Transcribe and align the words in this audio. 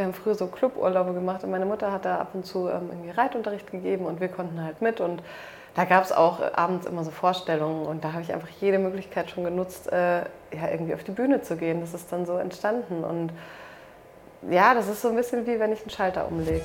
wir 0.00 0.06
haben 0.06 0.14
früher 0.14 0.34
so 0.34 0.46
Cluburlaube 0.46 1.12
gemacht 1.12 1.44
und 1.44 1.50
meine 1.50 1.66
Mutter 1.66 1.92
hat 1.92 2.06
da 2.06 2.16
ab 2.16 2.30
und 2.32 2.46
zu 2.46 2.68
ähm, 2.68 2.88
irgendwie 2.90 3.10
Reitunterricht 3.10 3.70
gegeben 3.70 4.06
und 4.06 4.18
wir 4.18 4.28
konnten 4.28 4.64
halt 4.64 4.80
mit 4.80 4.98
und 4.98 5.22
da 5.74 5.84
gab 5.84 6.04
es 6.04 6.10
auch 6.10 6.40
abends 6.54 6.86
immer 6.86 7.04
so 7.04 7.10
Vorstellungen 7.10 7.86
und 7.86 8.02
da 8.02 8.14
habe 8.14 8.22
ich 8.22 8.32
einfach 8.32 8.48
jede 8.48 8.78
Möglichkeit 8.78 9.30
schon 9.30 9.44
genutzt, 9.44 9.92
äh, 9.92 10.20
ja, 10.20 10.70
irgendwie 10.72 10.94
auf 10.94 11.04
die 11.04 11.10
Bühne 11.10 11.42
zu 11.42 11.56
gehen. 11.56 11.80
Das 11.82 11.92
ist 11.92 12.10
dann 12.10 12.24
so 12.24 12.38
entstanden 12.38 13.04
und 13.04 13.30
ja, 14.50 14.72
das 14.72 14.88
ist 14.88 15.02
so 15.02 15.10
ein 15.10 15.16
bisschen 15.16 15.46
wie 15.46 15.60
wenn 15.60 15.70
ich 15.70 15.82
einen 15.82 15.90
Schalter 15.90 16.26
umlege. 16.26 16.64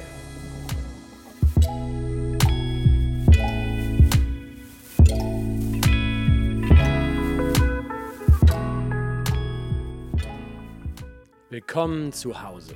Willkommen 11.50 12.12
zu 12.12 12.42
Hause, 12.42 12.76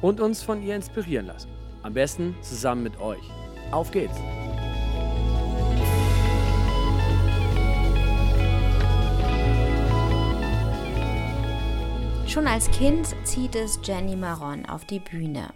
und 0.00 0.20
uns 0.20 0.42
von 0.42 0.62
ihr 0.62 0.76
inspirieren 0.76 1.26
lassen. 1.26 1.50
Am 1.82 1.92
besten 1.94 2.34
zusammen 2.40 2.82
mit 2.82 3.00
euch. 3.00 3.22
Auf 3.70 3.90
geht's! 3.90 4.18
Schon 12.26 12.46
als 12.48 12.68
Kind 12.72 13.14
zieht 13.22 13.54
es 13.54 13.78
Jenny 13.84 14.16
Maron 14.16 14.66
auf 14.66 14.84
die 14.86 14.98
Bühne. 14.98 15.50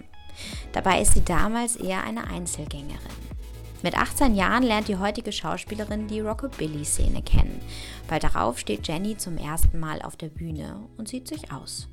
Dabei 0.73 1.01
ist 1.03 1.15
sie 1.15 1.25
damals 1.25 1.75
eher 1.75 2.05
eine 2.05 2.29
Einzelgängerin. 2.29 3.29
Mit 3.83 3.97
18 3.97 4.35
Jahren 4.35 4.63
lernt 4.63 4.87
die 4.87 4.97
heutige 4.97 5.33
Schauspielerin 5.33 6.09
die 6.09 6.21
Rockabilly-Szene 6.21 7.23
kennen. 7.23 7.61
Bald 8.09 8.25
darauf 8.25 8.59
steht 8.59 8.87
Jenny 8.87 9.17
zum 9.17 9.39
ersten 9.39 9.81
Mal 9.81 10.03
auf 10.03 10.17
der 10.17 10.29
Bühne 10.29 10.81
und 10.97 11.09
sieht 11.09 11.27
sich 11.27 11.53
aus. 11.53 11.89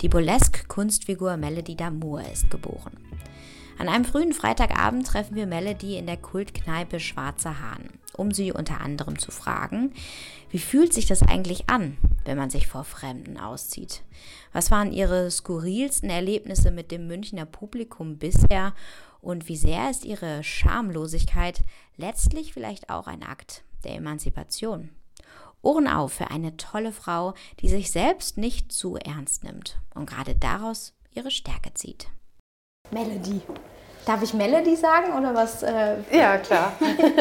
Die 0.00 0.08
Burlesque-Kunstfigur 0.08 1.36
Melody 1.36 1.76
Damour 1.76 2.22
ist 2.32 2.50
geboren. 2.50 2.96
An 3.78 3.88
einem 3.88 4.06
frühen 4.06 4.32
Freitagabend 4.32 5.06
treffen 5.06 5.36
wir 5.36 5.46
Melody 5.46 5.98
in 5.98 6.06
der 6.06 6.16
Kultkneipe 6.16 6.98
Schwarzer 6.98 7.60
Hahn, 7.60 7.90
um 8.16 8.32
sie 8.32 8.50
unter 8.50 8.80
anderem 8.80 9.18
zu 9.18 9.30
fragen, 9.30 9.92
wie 10.50 10.58
fühlt 10.58 10.94
sich 10.94 11.06
das 11.06 11.22
eigentlich 11.22 11.68
an, 11.68 11.98
wenn 12.24 12.38
man 12.38 12.48
sich 12.48 12.66
vor 12.66 12.84
Fremden 12.84 13.36
auszieht? 13.36 14.02
Was 14.54 14.70
waren 14.70 14.92
ihre 14.92 15.30
skurrilsten 15.30 16.08
Erlebnisse 16.08 16.70
mit 16.70 16.90
dem 16.90 17.06
Münchner 17.06 17.44
Publikum 17.44 18.16
bisher 18.16 18.74
und 19.20 19.48
wie 19.48 19.56
sehr 19.56 19.90
ist 19.90 20.06
ihre 20.06 20.42
Schamlosigkeit 20.42 21.62
letztlich 21.98 22.54
vielleicht 22.54 22.88
auch 22.88 23.06
ein 23.06 23.22
Akt 23.22 23.62
der 23.84 23.96
Emanzipation? 23.96 24.88
Ohren 25.66 25.88
auf 25.88 26.12
für 26.12 26.30
eine 26.30 26.56
tolle 26.56 26.92
Frau, 26.92 27.34
die 27.60 27.68
sich 27.68 27.90
selbst 27.90 28.38
nicht 28.38 28.70
zu 28.70 28.96
ernst 28.96 29.42
nimmt 29.42 29.78
und 29.94 30.08
gerade 30.08 30.36
daraus 30.36 30.94
ihre 31.12 31.30
Stärke 31.30 31.74
zieht. 31.74 32.06
Melody. 32.92 33.40
Darf 34.04 34.22
ich 34.22 34.32
Melody 34.32 34.76
sagen 34.76 35.12
oder 35.12 35.34
was? 35.34 35.64
Äh, 35.64 35.96
ja, 36.12 36.38
klar. 36.38 36.72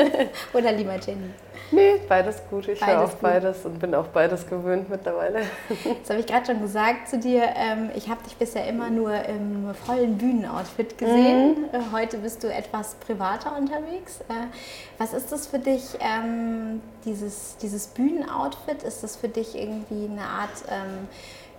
oder 0.54 0.72
lieber 0.72 1.00
Jenny? 1.00 1.32
Nee, 1.72 2.02
beides 2.08 2.42
gut. 2.50 2.68
Ich 2.68 2.86
höre 2.86 3.04
auf 3.04 3.16
beides 3.18 3.66
und 3.66 3.80
bin 3.80 3.96
auch 3.96 4.08
beides 4.08 4.48
gewöhnt 4.48 4.90
mittlerweile. 4.90 5.42
Das 6.02 6.10
habe 6.10 6.20
ich 6.20 6.28
gerade 6.28 6.46
schon 6.46 6.62
gesagt 6.62 7.10
zu 7.10 7.18
dir. 7.18 7.44
Ähm, 7.56 7.90
ich 7.96 8.10
habe 8.10 8.24
dich 8.24 8.36
bisher 8.36 8.68
immer 8.68 8.90
nur 8.90 9.14
im 9.26 9.74
vollen 9.86 10.18
Bühnenoutfit 10.18 10.98
gesehen. 10.98 11.62
Mhm. 11.62 11.66
Äh, 11.72 11.80
heute 11.92 12.18
bist 12.20 12.44
du 12.44 12.54
etwas 12.54 12.96
privater 12.96 13.56
unterwegs. 13.58 14.22
Äh, 14.30 14.34
was 14.98 15.14
ist 15.14 15.32
das 15.32 15.48
für 15.48 15.60
dich, 15.60 15.98
ähm, 16.00 16.82
dieses, 17.06 17.58
dieses 17.58 17.88
Bühnenoutfit? 17.88 18.84
Ist 18.84 19.04
das 19.04 19.16
für 19.16 19.30
dich 19.30 19.56
irgendwie 19.56 20.06
eine 20.06 20.24
Art 20.24 20.64
ähm, 20.70 21.08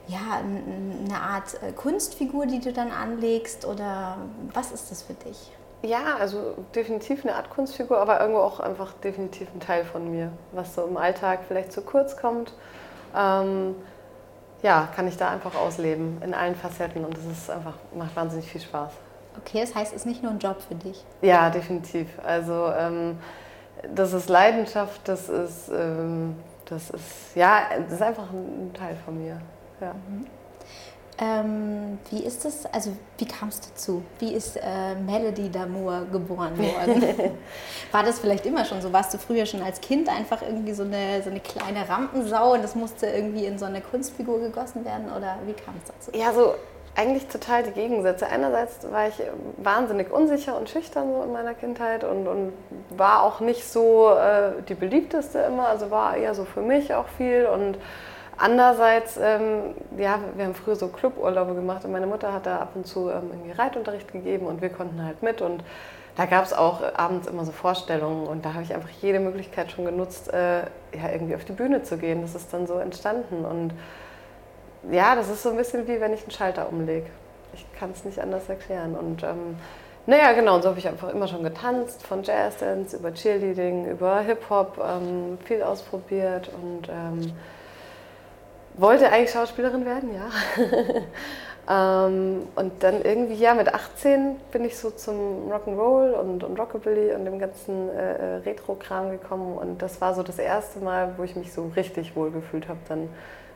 ja, 0.09 0.41
eine 0.41 1.21
Art 1.21 1.61
äh, 1.63 1.73
Kunstfigur, 1.73 2.47
die 2.47 2.61
du 2.61 2.73
dann 2.73 2.91
anlegst 2.91 3.65
oder 3.65 4.19
was 4.55 4.71
ist 4.71 4.91
das 4.91 5.03
für 5.03 5.15
dich? 5.15 5.51
Ja, 5.83 6.17
also 6.19 6.57
definitiv 6.75 7.25
eine 7.25 7.35
Art 7.37 7.51
Kunstfigur, 7.51 7.99
aber 7.99 8.21
irgendwo 8.21 8.41
auch 8.41 8.61
einfach 8.61 8.93
definitiv 8.95 9.49
ein 9.55 9.61
Teil 9.61 9.85
von 9.85 10.11
mir, 10.11 10.33
was 10.53 10.75
so 10.75 10.85
im 10.85 10.97
Alltag 10.97 11.41
vielleicht 11.47 11.73
zu 11.73 11.83
kurz 11.83 12.17
kommt. 12.17 12.53
Ähm, 13.15 13.75
ja, 14.63 14.89
kann 14.97 15.07
ich 15.07 15.17
da 15.17 15.31
einfach 15.31 15.55
ausleben 15.55 16.21
in 16.23 16.35
allen 16.35 16.55
Facetten 16.55 17.05
und 17.05 17.17
das 17.17 17.25
ist 17.25 17.51
einfach, 17.51 17.75
macht 17.95 18.17
wahnsinnig 18.17 18.51
viel 18.51 18.61
Spaß. 18.61 18.91
Okay, 19.39 19.61
das 19.61 19.75
heißt, 19.75 19.93
es 19.93 20.01
ist 20.01 20.07
nicht 20.07 20.23
nur 20.23 20.33
ein 20.33 20.39
Job 20.39 20.57
für 20.67 20.75
dich? 20.75 21.05
Ja, 21.21 21.51
definitiv. 21.51 22.09
Also 22.25 22.73
ähm, 22.77 23.19
das 23.95 24.13
ist 24.13 24.29
Leidenschaft, 24.29 25.07
das 25.07 25.29
ist, 25.29 25.69
ähm, 25.69 26.37
das 26.65 26.91
ist, 26.91 27.37
ja, 27.37 27.63
das 27.85 27.93
ist 27.93 28.03
einfach 28.03 28.31
ein 28.33 28.73
Teil 28.75 28.97
von 29.05 29.23
mir. 29.23 29.41
Ja. 29.81 29.93
Mhm. 30.09 30.27
Ähm, 31.19 31.99
wie 32.11 32.23
ist 32.23 32.45
es, 32.45 32.67
also 32.67 32.93
wie 33.17 33.25
kam 33.25 33.49
es 33.49 33.61
dazu? 33.61 34.03
Wie 34.19 34.35
ist 34.35 34.57
äh, 34.59 34.95
Melody 35.07 35.51
Damour 35.51 36.07
geboren 36.13 36.59
worden? 36.59 37.33
War 37.91 38.03
das 38.03 38.19
vielleicht 38.19 38.45
immer 38.45 38.67
schon 38.67 38.83
so? 38.83 38.93
Warst 38.93 39.15
du 39.15 39.19
früher 39.19 39.47
schon 39.47 39.63
als 39.63 39.81
Kind 39.81 40.11
einfach 40.11 40.43
irgendwie 40.43 40.75
so 40.75 40.83
eine, 40.83 41.23
so 41.23 41.31
eine 41.31 41.41
kleine 41.41 41.89
Rampensau 41.89 42.53
und 42.53 42.63
das 42.63 42.75
musste 42.75 43.07
irgendwie 43.07 43.47
in 43.47 43.59
so 43.59 43.65
eine 43.65 43.81
Kunstfigur 43.81 44.41
gegossen 44.41 44.85
werden 44.85 45.07
oder 45.07 45.39
wie 45.47 45.55
kam 45.55 45.75
es 45.83 45.91
dazu? 45.91 46.11
Ja, 46.19 46.35
so 46.35 46.55
eigentlich 46.97 47.27
total 47.29 47.63
die 47.63 47.73
Gegensätze. 47.73 48.27
Einerseits 48.27 48.91
war 48.91 49.09
ich 49.09 49.15
wahnsinnig 49.59 50.11
unsicher 50.11 50.57
und 50.59 50.69
schüchtern 50.69 51.13
so 51.13 51.23
in 51.23 51.33
meiner 51.33 51.55
Kindheit 51.55 52.05
und, 52.05 52.27
und 52.27 52.53
war 52.91 53.23
auch 53.23 53.41
nicht 53.41 53.67
so 53.67 54.11
äh, 54.11 54.63
die 54.69 54.75
beliebteste 54.75 55.39
immer, 55.41 55.69
also 55.69 55.91
war 55.91 56.17
eher 56.17 56.35
so 56.35 56.45
für 56.45 56.63
mich 56.63 56.95
auch 56.95 57.09
viel 57.09 57.47
und 57.47 57.79
Andererseits, 58.39 59.17
ähm, 59.17 59.75
ja, 59.97 60.19
wir 60.35 60.45
haben 60.45 60.55
früher 60.55 60.77
so 60.77 60.89
Cluburlaube 60.89 61.55
gemacht 61.55 61.85
und 61.85 61.93
meine 61.93 62.07
Mutter 62.07 62.33
hat 62.33 62.45
da 62.45 62.59
ab 62.59 62.73
und 62.75 62.87
zu 62.87 63.09
ähm, 63.09 63.31
irgendwie 63.31 63.53
Reitunterricht 63.53 64.13
gegeben 64.13 64.47
und 64.47 64.61
wir 64.61 64.69
konnten 64.69 65.03
halt 65.03 65.23
mit 65.23 65.41
und 65.41 65.65
da 66.17 66.27
gab 66.27 66.45
es 66.45 66.53
auch 66.53 66.81
abends 66.95 67.27
immer 67.29 67.45
so 67.45 67.53
Vorstellungen 67.53 68.27
und 68.27 68.45
da 68.45 68.55
habe 68.55 68.63
ich 68.63 68.75
einfach 68.75 68.91
jede 69.01 69.21
Möglichkeit 69.21 69.73
schon 69.73 69.87
genutzt, 69.87 70.33
äh, 70.33 70.61
ja, 70.61 71.13
irgendwie 71.13 71.35
auf 71.35 71.45
die 71.45 71.53
Bühne 71.53 71.83
zu 71.83 71.97
gehen. 71.97 72.23
Das 72.23 72.35
ist 72.35 72.53
dann 72.53 72.67
so 72.67 72.75
entstanden 72.79 73.45
und 73.45 73.73
ja, 74.91 75.15
das 75.15 75.29
ist 75.29 75.43
so 75.43 75.51
ein 75.51 75.57
bisschen 75.57 75.89
wie 75.89 76.01
wenn 76.01 76.13
ich 76.13 76.23
einen 76.23 76.31
Schalter 76.31 76.69
umlege. 76.71 77.07
Ich 77.55 77.67
kann 77.79 77.91
es 77.91 78.05
nicht 78.05 78.21
anders 78.21 78.49
erklären 78.49 78.95
und 78.97 79.23
ähm, 79.23 79.57
naja, 80.07 80.33
genau, 80.35 80.57
und 80.57 80.63
so 80.63 80.69
habe 80.69 80.79
ich 80.79 80.87
einfach 80.87 81.09
immer 81.09 81.27
schon 81.27 81.43
getanzt, 81.43 82.07
von 82.07 82.23
Jazzdance 82.23 82.97
über 82.97 83.13
Cheerleading, 83.13 83.91
über 83.91 84.21
Hip-Hop, 84.21 84.79
ähm, 84.79 85.39
viel 85.45 85.63
ausprobiert 85.63 86.49
und 86.49 86.89
ähm, 86.89 87.33
wollte 88.77 89.11
eigentlich 89.11 89.31
Schauspielerin 89.31 89.85
werden, 89.85 90.11
ja. 90.15 90.99
ähm, 92.07 92.43
und 92.55 92.83
dann 92.83 93.03
irgendwie, 93.03 93.35
ja, 93.35 93.55
mit 93.55 93.73
18 93.73 94.37
bin 94.53 94.65
ich 94.65 94.77
so 94.77 94.91
zum 94.91 95.51
Rock'n'Roll 95.51 96.13
und, 96.13 96.45
und 96.45 96.59
Rockabilly 96.59 97.15
und 97.15 97.25
dem 97.25 97.39
ganzen 97.39 97.89
äh, 97.91 98.15
äh, 98.15 98.37
Retro-Kram 98.37 99.11
gekommen. 99.11 99.57
Und 99.57 99.83
das 99.83 100.01
war 100.01 100.15
so 100.15 100.23
das 100.23 100.39
erste 100.39 100.81
Mal, 100.81 101.15
wo 101.17 101.23
ich 101.23 101.37
mich 101.37 101.53
so 101.53 101.71
richtig 101.75 102.17
wohl 102.17 102.31
gefühlt 102.31 102.69
habe. 102.69 102.79
Dann, 102.89 103.09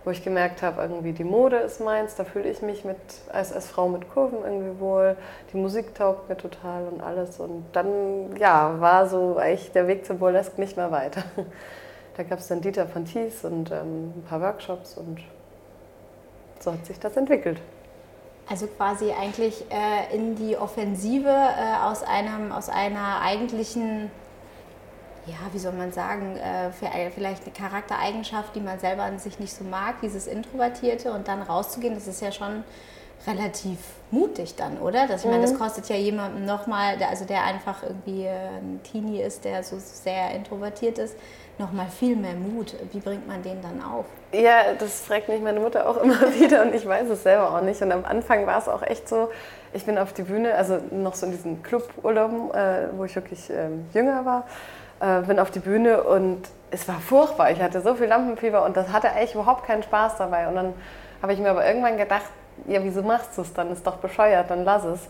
wo 0.05 0.11
ich 0.11 0.25
gemerkt 0.25 0.63
habe, 0.63 0.81
irgendwie 0.81 1.13
die 1.13 1.25
Mode 1.25 1.57
ist 1.57 1.79
meins, 1.81 2.15
da 2.15 2.25
fühle 2.25 2.49
ich 2.49 2.63
mich 2.63 2.87
mit, 2.87 2.97
als, 3.31 3.53
als 3.53 3.69
Frau 3.69 3.87
mit 3.89 4.09
Kurven 4.11 4.39
irgendwie 4.43 4.81
wohl. 4.81 5.17
Die 5.53 5.59
Musik 5.59 5.95
taugt 5.95 6.31
mir 6.31 6.39
total 6.39 6.89
und 6.91 7.03
alles. 7.03 7.39
Und 7.39 7.65
dann, 7.75 8.35
ja, 8.39 8.81
war 8.81 9.07
so 9.07 9.37
eigentlich 9.37 9.73
der 9.73 9.87
Weg 9.89 10.07
zum 10.07 10.19
Burlesque 10.19 10.59
nicht 10.59 10.79
mehr 10.79 10.91
weiter. 10.91 11.23
Da 12.21 12.25
gab 12.25 12.41
es 12.41 12.49
dann 12.49 12.61
Dieter 12.61 12.87
von 12.87 13.07
Thies 13.07 13.47
und 13.47 13.71
ähm, 13.71 14.13
ein 14.15 14.25
paar 14.29 14.43
Workshops 14.43 14.99
und 14.99 15.21
so 16.59 16.71
hat 16.71 16.85
sich 16.85 17.01
das 17.01 17.17
entwickelt. 17.17 17.59
Also 18.47 18.67
quasi 18.67 19.11
eigentlich 19.11 19.65
äh, 19.71 20.15
in 20.15 20.37
die 20.37 20.55
Offensive 20.55 21.31
äh, 21.31 21.83
aus, 21.83 22.03
einem, 22.03 22.53
aus 22.53 22.69
einer 22.69 23.23
eigentlichen, 23.23 24.11
ja, 25.25 25.37
wie 25.53 25.59
soll 25.59 25.73
man 25.73 25.93
sagen, 25.93 26.37
äh, 26.37 26.71
vielleicht 27.15 27.45
eine 27.45 27.55
Charaktereigenschaft, 27.55 28.55
die 28.55 28.61
man 28.61 28.79
selber 28.79 29.05
an 29.05 29.19
sich 29.19 29.39
nicht 29.39 29.55
so 29.55 29.65
mag, 29.65 30.03
dieses 30.03 30.27
Introvertierte 30.27 31.15
und 31.15 31.27
dann 31.27 31.41
rauszugehen, 31.41 31.95
das 31.95 32.07
ist 32.07 32.21
ja 32.21 32.33
schon 32.33 32.65
relativ 33.27 33.79
mutig 34.11 34.57
dann, 34.57 34.79
oder? 34.79 35.07
Das, 35.07 35.25
ich 35.25 35.31
meine, 35.31 35.43
das 35.43 35.55
mhm. 35.55 35.59
kostet 35.59 35.89
ja 35.89 35.97
jemandem 35.97 36.45
nochmal, 36.45 37.03
also 37.03 37.25
der 37.25 37.45
einfach 37.45 37.83
irgendwie 37.83 38.29
ein 38.29 38.81
Teenie 38.83 39.23
ist, 39.23 39.47
der 39.47 39.63
so 39.63 39.77
sehr 39.79 40.33
introvertiert 40.35 40.99
ist, 40.99 41.17
nochmal 41.61 41.87
viel 41.87 42.17
mehr 42.17 42.35
Mut. 42.35 42.75
Wie 42.91 42.99
bringt 42.99 43.29
man 43.29 43.43
den 43.43 43.63
dann 43.63 43.81
auf? 43.83 44.07
Ja, 44.33 44.75
das 44.77 45.03
fragt 45.03 45.29
mich 45.29 45.41
meine 45.41 45.61
Mutter 45.61 45.89
auch 45.89 45.97
immer 46.03 46.21
wieder 46.35 46.63
und 46.63 46.75
ich 46.75 46.87
weiß 46.87 47.09
es 47.11 47.23
selber 47.23 47.55
auch 47.55 47.61
nicht. 47.61 47.81
Und 47.83 47.93
am 47.93 48.05
Anfang 48.05 48.47
war 48.47 48.59
es 48.59 48.69
auch 48.69 48.83
echt 48.83 49.09
so, 49.09 49.31
ich 49.73 49.85
bin 49.85 49.99
auf 49.99 50.13
die 50.13 50.23
Bühne, 50.23 50.55
also 50.55 50.79
noch 50.91 51.15
so 51.15 51.27
in 51.27 51.33
diesen 51.33 51.63
Cluburlauben, 51.63 52.51
äh, 52.53 52.89
wo 52.97 53.05
ich 53.05 53.15
wirklich 53.15 53.49
ähm, 53.51 53.87
jünger 53.95 54.25
war, 54.25 54.47
äh, 55.01 55.23
bin 55.23 55.39
auf 55.39 55.53
die 55.53 55.61
Bühne 55.61 56.03
und 56.03 56.49
es 56.73 56.89
war 56.89 56.99
furchtbar. 57.01 57.51
Ich 57.53 57.61
hatte 57.61 57.81
so 57.81 57.95
viel 57.95 58.07
Lampenfieber 58.07 58.65
und 58.65 58.77
das 58.77 58.93
hatte 58.93 59.11
eigentlich 59.13 59.35
überhaupt 59.35 59.65
keinen 59.67 59.83
Spaß 59.83 60.17
dabei. 60.17 60.49
Und 60.49 60.57
dann 60.57 60.75
habe 61.23 61.33
ich 61.33 61.39
mir 61.39 61.51
aber 61.51 61.67
irgendwann 61.67 61.97
gedacht, 61.97 62.31
ja, 62.67 62.83
wieso 62.83 63.03
machst 63.03 63.37
du 63.37 63.43
es 63.43 63.53
dann? 63.53 63.71
Ist 63.73 63.87
doch 63.87 63.97
bescheuert, 63.97 64.51
dann 64.51 64.65
lass 64.65 64.85
es. 64.85 65.09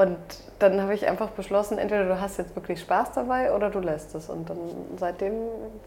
Und 0.00 0.16
dann 0.60 0.80
habe 0.80 0.94
ich 0.94 1.06
einfach 1.06 1.28
beschlossen, 1.28 1.76
entweder 1.76 2.06
du 2.06 2.18
hast 2.18 2.38
jetzt 2.38 2.56
wirklich 2.56 2.80
Spaß 2.80 3.12
dabei 3.12 3.52
oder 3.52 3.68
du 3.68 3.80
lässt 3.80 4.14
es. 4.14 4.30
Und 4.30 4.48
dann 4.48 4.58
seitdem 4.96 5.34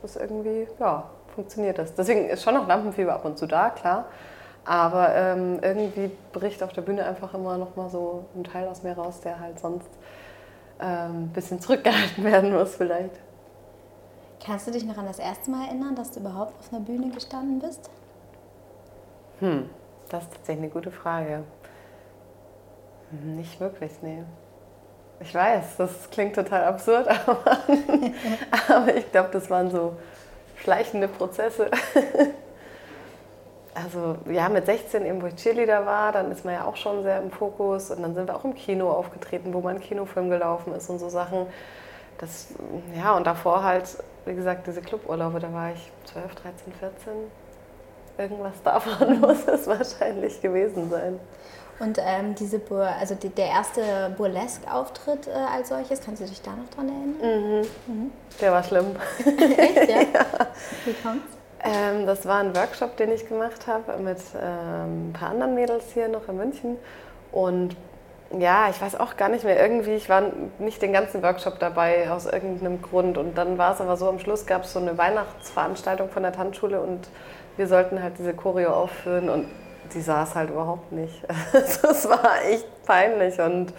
ist 0.03 0.17
irgendwie, 0.17 0.67
ja, 0.79 1.09
funktioniert 1.33 1.79
das. 1.79 1.95
Deswegen 1.95 2.29
ist 2.29 2.43
schon 2.43 2.53
noch 2.53 2.67
Lampenfieber 2.67 3.11
ab 3.11 3.25
und 3.25 3.39
zu 3.39 3.47
da, 3.47 3.71
klar. 3.71 4.05
Aber 4.65 5.15
ähm, 5.15 5.57
irgendwie 5.63 6.11
bricht 6.31 6.61
auf 6.61 6.71
der 6.73 6.83
Bühne 6.83 7.03
einfach 7.05 7.33
immer 7.33 7.57
noch 7.57 7.75
mal 7.75 7.89
so 7.89 8.25
ein 8.35 8.43
Teil 8.43 8.67
aus 8.67 8.83
mir 8.83 8.93
raus, 8.93 9.19
der 9.21 9.39
halt 9.39 9.59
sonst 9.59 9.89
ähm, 10.79 11.23
ein 11.23 11.31
bisschen 11.33 11.59
zurückgehalten 11.59 12.23
werden 12.31 12.53
muss 12.53 12.75
vielleicht. 12.75 13.19
Kannst 14.45 14.67
du 14.67 14.71
dich 14.71 14.85
noch 14.85 14.97
an 14.99 15.07
das 15.07 15.17
erste 15.17 15.49
Mal 15.49 15.69
erinnern, 15.69 15.95
dass 15.95 16.11
du 16.11 16.19
überhaupt 16.19 16.53
auf 16.59 16.71
einer 16.71 16.83
Bühne 16.83 17.09
gestanden 17.09 17.57
bist? 17.57 17.89
Hm, 19.39 19.71
das 20.09 20.25
ist 20.25 20.33
tatsächlich 20.33 20.65
eine 20.65 20.71
gute 20.71 20.91
Frage. 20.91 21.43
Nicht 23.21 23.59
wirklich, 23.59 23.91
nee. 24.01 24.23
Ich 25.19 25.33
weiß, 25.33 25.77
das 25.77 26.09
klingt 26.09 26.35
total 26.35 26.63
absurd, 26.63 27.07
aber, 27.27 27.57
aber 28.67 28.95
ich 28.95 29.11
glaube, 29.11 29.29
das 29.31 29.49
waren 29.49 29.69
so 29.69 29.95
schleichende 30.57 31.07
Prozesse. 31.07 31.69
Also 33.75 34.17
ja, 34.29 34.49
mit 34.49 34.67
16 34.67 35.03
eben, 35.05 35.21
wo 35.21 35.25
ich 35.25 35.35
Cheerleader 35.35 35.85
war, 35.85 36.11
dann 36.11 36.31
ist 36.31 36.45
man 36.45 36.53
ja 36.53 36.65
auch 36.65 36.75
schon 36.75 37.01
sehr 37.01 37.19
im 37.19 37.31
Fokus 37.31 37.89
und 37.89 38.03
dann 38.03 38.13
sind 38.13 38.27
wir 38.27 38.35
auch 38.35 38.45
im 38.45 38.53
Kino 38.53 38.91
aufgetreten, 38.91 39.51
wo 39.53 39.61
mein 39.61 39.79
Kinofilm 39.79 40.29
gelaufen 40.29 40.75
ist 40.75 40.89
und 40.91 40.99
so 40.99 41.09
Sachen. 41.09 41.47
Das, 42.19 42.49
ja, 42.95 43.17
und 43.17 43.25
davor 43.25 43.63
halt, 43.63 43.97
wie 44.25 44.35
gesagt, 44.35 44.67
diese 44.67 44.81
Cluburlaube, 44.81 45.39
da 45.39 45.51
war 45.51 45.71
ich 45.71 45.91
12, 46.05 46.35
13, 46.35 46.73
14. 46.73 47.13
Irgendwas 48.19 48.61
davon 48.63 49.19
muss 49.21 49.47
es 49.47 49.65
wahrscheinlich 49.65 50.39
gewesen 50.39 50.91
sein. 50.91 51.19
Und 51.79 51.97
ähm, 51.99 52.35
diese 52.35 52.59
Bur 52.59 52.85
also 52.85 53.15
die, 53.15 53.29
der 53.29 53.47
erste 53.47 54.13
Burlesque-Auftritt 54.17 55.27
äh, 55.27 55.31
als 55.31 55.69
solches, 55.69 56.01
kannst 56.01 56.21
du 56.21 56.25
dich 56.25 56.41
da 56.41 56.51
noch 56.51 56.69
dran 56.69 56.89
erinnern? 56.89 57.65
Mhm. 57.87 57.93
Mhm. 57.93 58.11
Der 58.39 58.51
war 58.51 58.63
schlimm. 58.63 58.95
Echt, 59.57 59.89
ja? 59.89 60.01
ja. 60.01 60.25
Wie 60.85 60.93
kommt's? 60.93 61.37
Ähm, 61.63 62.05
das 62.05 62.25
war 62.25 62.39
ein 62.39 62.55
Workshop, 62.55 62.97
den 62.97 63.11
ich 63.11 63.27
gemacht 63.27 63.67
habe 63.67 63.97
mit 63.97 64.17
ähm, 64.35 65.09
ein 65.09 65.13
paar 65.13 65.29
anderen 65.29 65.55
Mädels 65.55 65.85
hier 65.93 66.09
noch 66.09 66.27
in 66.27 66.37
München. 66.37 66.77
Und 67.31 67.75
ja, 68.37 68.69
ich 68.69 68.81
weiß 68.81 68.99
auch 68.99 69.15
gar 69.15 69.29
nicht 69.29 69.43
mehr, 69.43 69.61
irgendwie, 69.61 69.93
ich 69.93 70.09
war 70.09 70.23
nicht 70.59 70.81
den 70.81 70.91
ganzen 70.91 71.21
Workshop 71.23 71.59
dabei 71.59 72.09
aus 72.11 72.25
irgendeinem 72.25 72.81
Grund. 72.81 73.17
Und 73.17 73.37
dann 73.37 73.57
war 73.57 73.73
es 73.73 73.81
aber 73.81 73.95
so, 73.95 74.09
am 74.09 74.19
Schluss 74.19 74.45
gab 74.45 74.63
es 74.63 74.73
so 74.73 74.79
eine 74.79 74.97
Weihnachtsveranstaltung 74.97 76.09
von 76.09 76.23
der 76.23 76.33
Tanzschule 76.33 76.81
und 76.81 77.07
wir 77.57 77.67
sollten 77.67 78.01
halt 78.01 78.17
diese 78.17 78.33
Choreo 78.33 78.71
aufführen 78.71 79.29
und 79.29 79.45
die 79.93 80.01
saß 80.01 80.35
halt 80.35 80.49
überhaupt 80.49 80.91
nicht. 80.91 81.21
Das 81.81 82.07
war 82.07 82.43
echt 82.45 82.85
peinlich 82.85 83.39
und 83.39 83.73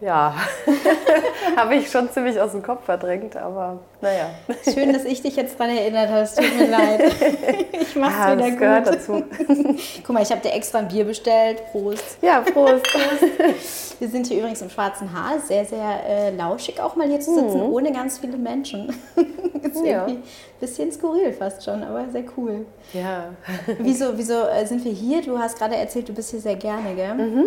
ja, 0.00 0.34
habe 1.56 1.74
ich 1.74 1.90
schon 1.90 2.10
ziemlich 2.10 2.40
aus 2.40 2.52
dem 2.52 2.62
Kopf 2.62 2.84
verdrängt, 2.84 3.36
aber 3.36 3.80
naja. 4.00 4.30
Schön, 4.72 4.92
dass 4.92 5.04
ich 5.04 5.22
dich 5.22 5.34
jetzt 5.34 5.58
daran 5.58 5.76
erinnert 5.76 6.08
hast. 6.10 6.38
Tut 6.38 6.56
mir 6.56 6.68
leid. 6.68 7.12
Ich 7.80 7.96
mach's 7.96 8.14
ah, 8.18 8.32
wieder 8.32 8.42
das 8.42 8.50
gut. 8.50 8.58
gehört 8.58 8.86
dazu. 8.86 9.24
Guck 10.04 10.10
mal, 10.10 10.22
ich 10.22 10.30
habe 10.30 10.42
dir 10.42 10.52
extra 10.52 10.80
ein 10.80 10.88
Bier 10.88 11.04
bestellt. 11.04 11.62
Prost. 11.72 12.18
Ja, 12.20 12.42
Prost. 12.42 12.84
Prost. 12.84 14.00
Wir 14.00 14.08
sind 14.08 14.26
hier 14.26 14.38
übrigens 14.40 14.60
im 14.60 14.68
Schwarzen 14.68 15.10
Haar. 15.10 15.40
Sehr, 15.40 15.64
sehr 15.64 16.04
äh, 16.06 16.30
lauschig 16.36 16.80
auch 16.80 16.96
mal 16.96 17.08
hier 17.08 17.18
zu 17.18 17.34
sitzen, 17.34 17.66
mhm. 17.66 17.72
ohne 17.72 17.92
ganz 17.92 18.18
viele 18.18 18.36
Menschen. 18.36 18.94
ist 19.62 19.84
ja. 19.84 20.06
irgendwie 20.06 20.20
ein 20.20 20.22
bisschen 20.60 20.92
skurril 20.92 21.32
fast 21.32 21.64
schon, 21.64 21.82
aber 21.82 22.10
sehr 22.10 22.24
cool. 22.36 22.66
Ja. 22.92 23.30
wieso, 23.78 24.16
wieso 24.16 24.46
äh, 24.46 24.66
sind 24.66 24.84
wir 24.84 24.92
hier? 24.92 25.22
Du 25.22 25.38
hast 25.38 25.58
gerade 25.58 25.76
erzählt, 25.76 26.08
du 26.10 26.12
bist 26.12 26.30
hier 26.30 26.40
sehr 26.40 26.56
gerne, 26.56 26.94
gell? 26.94 27.14
Mhm. 27.14 27.46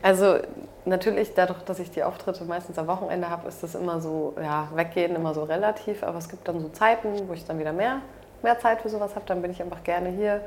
Also 0.00 0.38
natürlich, 0.84 1.34
dadurch, 1.34 1.62
dass 1.62 1.78
ich 1.78 1.90
die 1.90 2.02
Auftritte 2.02 2.44
meistens 2.44 2.78
am 2.78 2.86
Wochenende 2.86 3.28
habe, 3.28 3.48
ist 3.48 3.62
das 3.62 3.74
immer 3.74 4.00
so, 4.00 4.34
ja, 4.40 4.68
weggehen 4.74 5.14
immer 5.14 5.34
so 5.34 5.44
relativ. 5.44 6.02
Aber 6.02 6.18
es 6.18 6.28
gibt 6.28 6.46
dann 6.48 6.60
so 6.60 6.68
Zeiten, 6.68 7.28
wo 7.28 7.32
ich 7.32 7.44
dann 7.44 7.58
wieder 7.58 7.72
mehr, 7.72 7.98
mehr 8.42 8.58
Zeit 8.58 8.82
für 8.82 8.88
sowas 8.88 9.14
habe. 9.14 9.24
Dann 9.26 9.42
bin 9.42 9.50
ich 9.50 9.62
einfach 9.62 9.82
gerne 9.84 10.08
hier, 10.08 10.40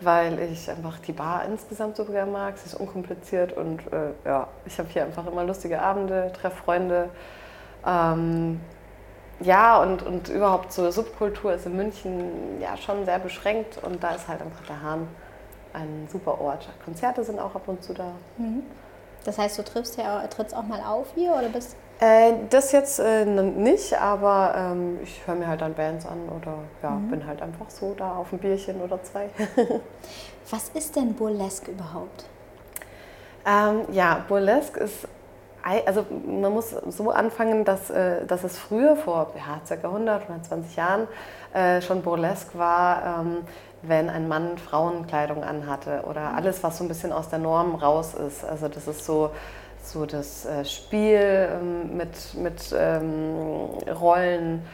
weil 0.00 0.38
ich 0.40 0.70
einfach 0.70 0.98
die 1.00 1.12
Bar 1.12 1.44
insgesamt 1.44 1.96
so 1.96 2.04
gerne 2.04 2.30
mag. 2.30 2.56
Sie 2.58 2.66
ist 2.66 2.74
unkompliziert 2.74 3.52
und 3.52 3.80
äh, 3.92 4.10
ja, 4.24 4.48
ich 4.66 4.78
habe 4.78 4.88
hier 4.88 5.04
einfach 5.04 5.26
immer 5.26 5.44
lustige 5.44 5.80
Abende, 5.80 6.32
treffe 6.32 6.56
Freunde. 6.56 7.08
Ähm, 7.86 8.60
ja, 9.40 9.82
und, 9.82 10.02
und 10.02 10.28
überhaupt 10.28 10.72
so 10.72 10.88
Subkultur 10.90 11.54
ist 11.54 11.66
in 11.66 11.76
München 11.76 12.60
ja 12.60 12.76
schon 12.76 13.04
sehr 13.04 13.18
beschränkt 13.18 13.78
und 13.82 14.02
da 14.02 14.14
ist 14.14 14.28
halt 14.28 14.40
einfach 14.40 14.64
der 14.66 14.80
Hahn 14.82 15.08
ein 15.72 16.06
super 16.10 16.40
Ort. 16.40 16.68
Konzerte 16.84 17.24
sind 17.24 17.38
auch 17.38 17.54
ab 17.54 17.62
und 17.66 17.82
zu 17.82 17.94
da. 17.94 18.12
Mhm. 18.38 18.62
Das 19.24 19.38
heißt, 19.38 19.58
du 19.58 19.64
triffst 19.64 19.96
ja, 19.98 20.26
trittst 20.26 20.54
auch 20.54 20.64
mal 20.64 20.80
auf 20.80 21.08
hier 21.14 21.32
oder 21.32 21.48
bist 21.48 21.76
äh, 22.02 22.34
das 22.50 22.72
jetzt 22.72 22.98
äh, 22.98 23.24
nicht, 23.24 23.96
aber 23.96 24.54
ähm, 24.56 24.98
ich 25.04 25.24
höre 25.24 25.36
mir 25.36 25.46
halt 25.46 25.60
dann 25.60 25.72
Bands 25.72 26.04
an 26.04 26.18
oder 26.28 26.58
ja, 26.82 26.90
mhm. 26.90 27.10
bin 27.10 27.26
halt 27.26 27.40
einfach 27.40 27.70
so 27.70 27.94
da 27.96 28.16
auf 28.16 28.32
ein 28.32 28.40
Bierchen 28.40 28.80
oder 28.80 29.00
zwei. 29.04 29.30
Was 30.50 30.70
ist 30.70 30.96
denn 30.96 31.14
Burlesque 31.14 31.70
überhaupt? 31.70 32.24
Ähm, 33.44 33.86
ja, 33.90 34.24
Burlesque 34.28 34.78
ist, 34.78 35.08
also 35.62 36.04
man 36.26 36.52
muss 36.52 36.70
so 36.70 37.10
anfangen, 37.10 37.64
dass, 37.64 37.90
äh, 37.90 38.26
dass 38.26 38.44
es 38.44 38.58
früher, 38.58 38.96
vor 38.96 39.32
ja, 39.36 39.60
ca. 39.76 39.88
100, 39.88 40.22
120 40.22 40.76
Jahren, 40.76 41.08
äh, 41.54 41.80
schon 41.82 42.02
Burlesque 42.02 42.58
war. 42.58 43.20
Ähm, 43.20 43.38
wenn 43.84 44.08
ein 44.08 44.28
Mann 44.28 44.58
Frauenkleidung 44.58 45.42
anhatte 45.42 46.04
oder 46.08 46.34
alles, 46.34 46.62
was 46.62 46.78
so 46.78 46.84
ein 46.84 46.88
bisschen 46.88 47.12
aus 47.12 47.30
der 47.30 47.40
Norm 47.40 47.74
raus 47.74 48.14
ist. 48.14 48.44
Also 48.44 48.68
das 48.68 48.86
ist 48.86 49.04
so, 49.04 49.30
so 49.82 50.06
das 50.06 50.46
äh, 50.46 50.64
Spiel 50.64 51.18
ähm, 51.20 51.96
mit, 51.96 52.34
mit 52.34 52.72
ähm, 52.78 53.70
Rollen 54.00 54.64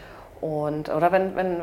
und 0.42 0.90
oder 0.90 1.10
wenn, 1.10 1.34
wenn 1.36 1.62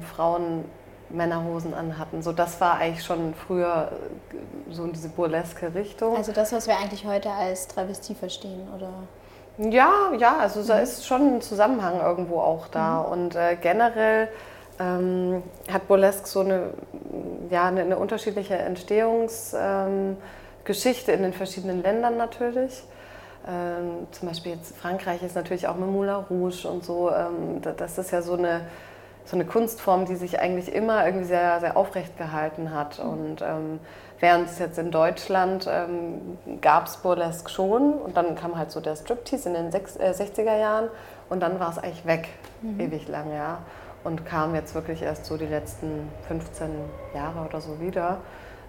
Frauen 0.00 0.64
Männerhosen 1.10 1.74
anhatten. 1.74 2.22
So, 2.22 2.32
das 2.32 2.60
war 2.60 2.78
eigentlich 2.78 3.04
schon 3.04 3.34
früher 3.34 3.90
äh, 3.92 4.72
so 4.72 4.84
in 4.84 4.92
diese 4.92 5.08
burleske 5.08 5.74
Richtung. 5.74 6.16
Also 6.16 6.32
das, 6.32 6.52
was 6.52 6.66
wir 6.66 6.76
eigentlich 6.76 7.06
heute 7.06 7.30
als 7.30 7.68
Travestie 7.68 8.14
verstehen, 8.14 8.68
oder? 8.74 8.90
Ja, 9.58 10.12
ja, 10.18 10.36
also 10.38 10.60
mhm. 10.60 10.66
da 10.66 10.78
ist 10.80 11.06
schon 11.06 11.36
ein 11.36 11.40
Zusammenhang 11.40 12.00
irgendwo 12.00 12.40
auch 12.40 12.68
da. 12.68 13.02
Mhm. 13.02 13.12
Und 13.12 13.36
äh, 13.36 13.56
generell 13.60 14.28
ähm, 14.78 15.42
hat 15.72 15.88
Burlesque 15.88 16.26
so 16.26 16.40
eine, 16.40 16.70
ja, 17.50 17.66
eine, 17.66 17.82
eine 17.82 17.96
unterschiedliche 17.96 18.56
Entstehungsgeschichte 18.56 21.12
ähm, 21.12 21.18
in 21.18 21.22
den 21.22 21.32
verschiedenen 21.32 21.82
Ländern 21.82 22.16
natürlich. 22.16 22.82
Ähm, 23.48 24.08
zum 24.10 24.28
Beispiel 24.28 24.52
jetzt 24.52 24.76
Frankreich 24.76 25.22
ist 25.22 25.36
natürlich 25.36 25.68
auch 25.68 25.76
mit 25.76 25.88
Moulin 25.88 26.24
Rouge 26.28 26.68
und 26.68 26.84
so. 26.84 27.10
Ähm, 27.10 27.62
das 27.76 27.96
ist 27.96 28.10
ja 28.10 28.20
so 28.20 28.34
eine, 28.34 28.62
so 29.26 29.36
eine 29.36 29.44
Kunstform, 29.44 30.06
die 30.06 30.16
sich 30.16 30.40
eigentlich 30.40 30.72
immer 30.72 31.04
irgendwie 31.04 31.26
sehr, 31.26 31.60
sehr 31.60 31.76
aufrecht 31.76 32.16
gehalten 32.16 32.72
hat. 32.72 32.98
Mhm. 32.98 33.10
Und 33.10 33.42
ähm, 33.42 33.80
während 34.18 34.48
es 34.48 34.58
jetzt 34.58 34.78
in 34.78 34.90
Deutschland 34.90 35.68
ähm, 35.70 36.38
gab 36.62 36.86
es 36.86 36.96
Burlesque 36.96 37.50
schon 37.50 37.92
und 37.92 38.16
dann 38.16 38.34
kam 38.34 38.56
halt 38.56 38.70
so 38.70 38.80
der 38.80 38.96
Striptease 38.96 39.48
in 39.48 39.54
den 39.54 39.70
sechs, 39.70 39.96
äh, 39.96 40.14
60er 40.16 40.56
Jahren 40.58 40.88
und 41.28 41.40
dann 41.40 41.60
war 41.60 41.70
es 41.70 41.78
eigentlich 41.78 42.06
weg, 42.06 42.28
mhm. 42.62 42.80
ewig 42.80 43.08
lang, 43.08 43.32
ja 43.34 43.58
und 44.06 44.24
kam 44.24 44.54
jetzt 44.54 44.74
wirklich 44.74 45.02
erst 45.02 45.26
so 45.26 45.36
die 45.36 45.46
letzten 45.46 46.08
15 46.28 46.70
Jahre 47.12 47.40
oder 47.40 47.60
so 47.60 47.80
wieder. 47.80 48.18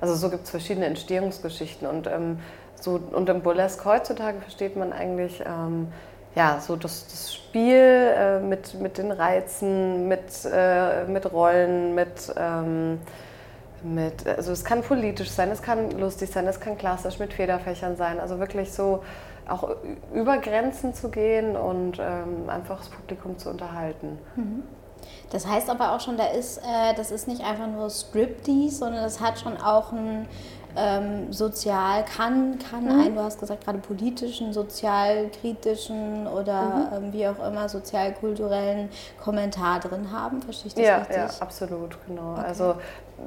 Also 0.01 0.15
so 0.15 0.31
gibt 0.31 0.45
es 0.45 0.49
verschiedene 0.49 0.87
Entstehungsgeschichten 0.87 1.87
und 1.87 2.07
ähm, 2.07 2.39
so 2.73 2.99
und 3.11 3.29
im 3.29 3.41
Burlesque 3.41 3.85
heutzutage 3.85 4.41
versteht 4.41 4.75
man 4.75 4.93
eigentlich 4.93 5.43
ähm, 5.45 5.89
ja 6.37 6.59
so 6.59 6.75
das, 6.75 7.07
das 7.07 7.33
Spiel 7.33 7.75
äh, 7.75 8.39
mit, 8.39 8.75
mit 8.75 8.97
den 8.97 9.11
Reizen, 9.11 10.07
mit, 10.07 10.45
äh, 10.45 11.05
mit 11.05 11.31
Rollen, 11.31 11.95
mit 11.95 12.33
ähm, 12.37 12.99
mit, 13.83 14.25
also 14.27 14.51
es 14.51 14.65
kann 14.65 14.81
politisch 14.81 15.29
sein, 15.29 15.51
es 15.51 15.61
kann 15.61 15.91
lustig 15.91 16.31
sein, 16.31 16.47
es 16.47 16.59
kann 16.59 16.77
klassisch 16.77 17.19
mit 17.19 17.33
Federfächern 17.33 17.95
sein. 17.95 18.19
Also 18.19 18.39
wirklich 18.39 18.71
so 18.71 19.03
auch 19.47 19.69
über 20.13 20.39
Grenzen 20.39 20.93
zu 20.93 21.09
gehen 21.09 21.55
und 21.55 21.99
ähm, 21.99 22.49
einfach 22.49 22.79
das 22.79 22.89
Publikum 22.89 23.37
zu 23.37 23.49
unterhalten. 23.49 24.17
Mhm. 24.35 24.63
Das 25.29 25.47
heißt 25.47 25.69
aber 25.69 25.93
auch 25.93 25.99
schon, 25.99 26.17
da 26.17 26.27
ist, 26.27 26.57
äh, 26.57 26.93
das 26.95 27.11
ist 27.11 27.27
nicht 27.27 27.43
einfach 27.43 27.67
nur 27.67 27.89
Striptease, 27.89 28.77
sondern 28.77 29.03
das 29.03 29.21
hat 29.21 29.39
schon 29.39 29.57
auch 29.57 29.91
einen 29.91 30.27
ähm, 30.77 31.33
sozial 31.33 32.05
kann, 32.05 32.59
kann 32.59 32.83
mhm. 32.83 33.01
ein, 33.01 33.15
du 33.15 33.21
hast 33.21 33.39
gesagt, 33.39 33.65
gerade 33.65 33.79
politischen, 33.79 34.53
sozialkritischen 34.53 36.27
oder 36.27 36.89
mhm. 36.91 37.05
ähm, 37.05 37.13
wie 37.13 37.27
auch 37.27 37.45
immer 37.45 37.67
sozialkulturellen 37.67 38.89
Kommentar 39.21 39.79
drin 39.79 40.11
haben. 40.11 40.41
Verstehe 40.41 40.67
ich 40.67 40.73
das 40.75 40.85
ja, 40.85 40.97
richtig? 40.97 41.17
Ja, 41.17 41.29
absolut, 41.39 41.97
genau. 42.07 42.33
Okay. 42.33 42.45
Also 42.45 42.75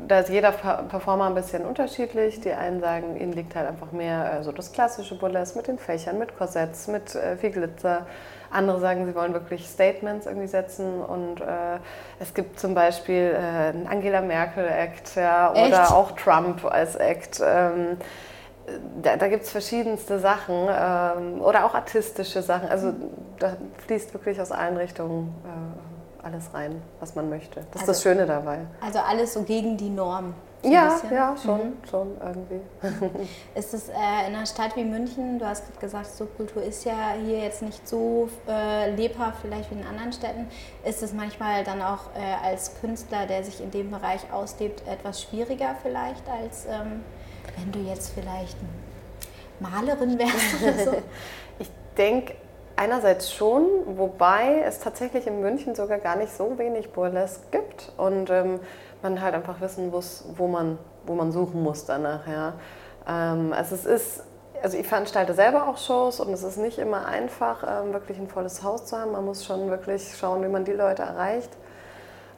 da 0.07 0.21
ist 0.21 0.31
jeder 0.31 0.53
Performer 0.53 1.27
ein 1.27 1.35
bisschen 1.35 1.65
unterschiedlich. 1.65 2.41
Die 2.41 2.53
einen 2.53 2.81
sagen, 2.81 3.17
ihnen 3.21 3.33
liegt 3.33 3.55
halt 3.57 3.69
einfach 3.69 3.93
mehr 3.93 4.41
äh, 4.41 4.43
so 4.45 4.53
das 4.53 4.73
klassische 4.73 5.17
Burlesque 5.17 5.57
mit 5.57 5.67
den 5.67 5.79
Fächern, 5.79 6.19
mit 6.19 6.37
Korsetts, 6.37 6.87
mit 6.87 7.15
äh, 7.15 7.37
viel 7.37 7.51
Glitzer. 7.51 8.07
Andere 8.51 8.81
sagen, 8.81 9.07
sie 9.07 9.15
wollen 9.15 9.33
wirklich 9.33 9.67
Statements 9.69 10.27
irgendwie 10.27 10.49
setzen 10.49 11.01
und 11.03 11.41
äh, 11.41 11.79
es 12.19 12.35
gibt 12.35 12.59
zum 12.59 12.75
Beispiel 12.75 13.35
äh, 13.35 13.39
einen 13.39 13.87
Angela 13.87 14.21
Merkel-Act 14.21 15.17
ja, 15.17 15.53
oder 15.53 15.95
auch 15.95 16.13
Trump 16.13 16.65
als 16.65 16.97
Act. 16.97 17.41
Ähm, 17.45 17.97
da, 19.03 19.17
da 19.17 19.29
gibt 19.29 19.45
es 19.45 19.51
verschiedenste 19.51 20.19
Sachen 20.19 20.69
ähm, 20.69 21.41
oder 21.41 21.65
auch 21.65 21.75
artistische 21.75 22.43
Sachen. 22.43 22.69
Also 22.69 22.93
da 23.39 23.57
fließt 23.87 24.13
wirklich 24.15 24.41
aus 24.41 24.53
allen 24.53 24.77
Richtungen 24.77 25.35
äh, 25.45 26.25
alles 26.27 26.53
rein, 26.53 26.83
was 27.01 27.15
man 27.15 27.31
möchte. 27.31 27.61
Das 27.73 27.83
also, 27.83 27.93
ist 27.93 27.99
das 27.99 28.03
Schöne 28.03 28.27
dabei. 28.27 28.59
Also 28.81 28.99
alles 28.99 29.35
so 29.35 29.43
gegen 29.43 29.77
die 29.77 29.91
Norm. 29.91 30.35
So 30.63 30.69
ja, 30.69 31.01
ja, 31.11 31.37
schon, 31.43 31.59
mhm. 31.59 31.73
schon 31.89 32.17
irgendwie. 32.21 32.61
ist 33.55 33.73
es 33.73 33.89
äh, 33.89 33.93
in 33.93 34.35
einer 34.35 34.45
Stadt 34.45 34.77
wie 34.77 34.85
München, 34.85 35.39
du 35.39 35.47
hast 35.47 35.67
gerade 35.67 35.81
gesagt, 35.81 36.07
Subkultur 36.07 36.63
ist 36.63 36.85
ja 36.85 37.15
hier 37.25 37.39
jetzt 37.39 37.63
nicht 37.63 37.89
so 37.89 38.29
äh, 38.47 38.95
lebhaft 38.95 39.39
vielleicht 39.41 39.71
wie 39.71 39.77
in 39.77 39.87
anderen 39.87 40.13
Städten, 40.13 40.49
ist 40.85 41.03
es 41.03 41.15
manchmal 41.15 41.65
dann 41.65 41.81
auch 41.81 42.15
äh, 42.15 42.47
als 42.47 42.79
Künstler, 42.81 43.27
der 43.27 43.43
sich 43.43 43.63
in 43.63 43.71
dem 43.71 43.91
Bereich 43.91 44.31
auslebt, 44.33 44.83
etwas 44.87 45.23
schwieriger 45.23 45.77
vielleicht, 45.83 46.29
als 46.29 46.67
ähm, 46.67 47.05
wenn 47.57 47.73
du 47.73 47.79
jetzt 47.89 48.13
vielleicht 48.13 48.57
Malerin 49.61 50.19
wärst 50.19 50.63
oder 50.63 50.85
so? 50.93 51.03
ich 51.59 51.71
denke, 51.97 52.35
Einerseits 52.81 53.31
schon, 53.31 53.67
wobei 53.85 54.63
es 54.65 54.79
tatsächlich 54.79 55.27
in 55.27 55.43
München 55.43 55.75
sogar 55.75 55.99
gar 55.99 56.17
nicht 56.17 56.35
so 56.35 56.57
wenig 56.57 56.93
Burlesque 56.93 57.43
gibt. 57.51 57.93
Und 57.99 58.31
ähm, 58.31 58.59
man 59.03 59.21
halt 59.21 59.35
einfach 59.35 59.61
wissen 59.61 59.91
muss, 59.91 60.25
wo 60.37 60.47
man, 60.47 60.79
wo 61.07 61.15
man 61.15 61.33
suchen 61.33 61.63
muss 61.63 61.85
danach. 61.85 62.27
Ja. 62.27 62.55
Ähm, 63.09 63.53
also 63.53 63.75
es 63.75 63.87
ist, 63.87 64.25
also 64.63 64.77
ich 64.77 64.87
veranstalte 64.87 65.35
selber 65.35 65.69
auch 65.69 65.79
Shows 65.79 66.21
und 66.21 66.33
es 66.33 66.43
ist 66.43 66.59
nicht 66.59 66.79
immer 66.79 67.07
einfach, 67.07 67.63
ähm, 67.63 67.93
wirklich 67.93 68.19
ein 68.19 68.29
volles 68.29 68.63
Haus 68.63 68.87
zu 68.87 68.99
haben. 68.99 69.13
Man 69.13 69.25
muss 69.25 69.45
schon 69.45 69.71
wirklich 69.71 70.17
schauen, 70.17 70.43
wie 70.43 70.49
man 70.49 70.65
die 70.65 70.73
Leute 70.73 71.03
erreicht. 71.03 71.51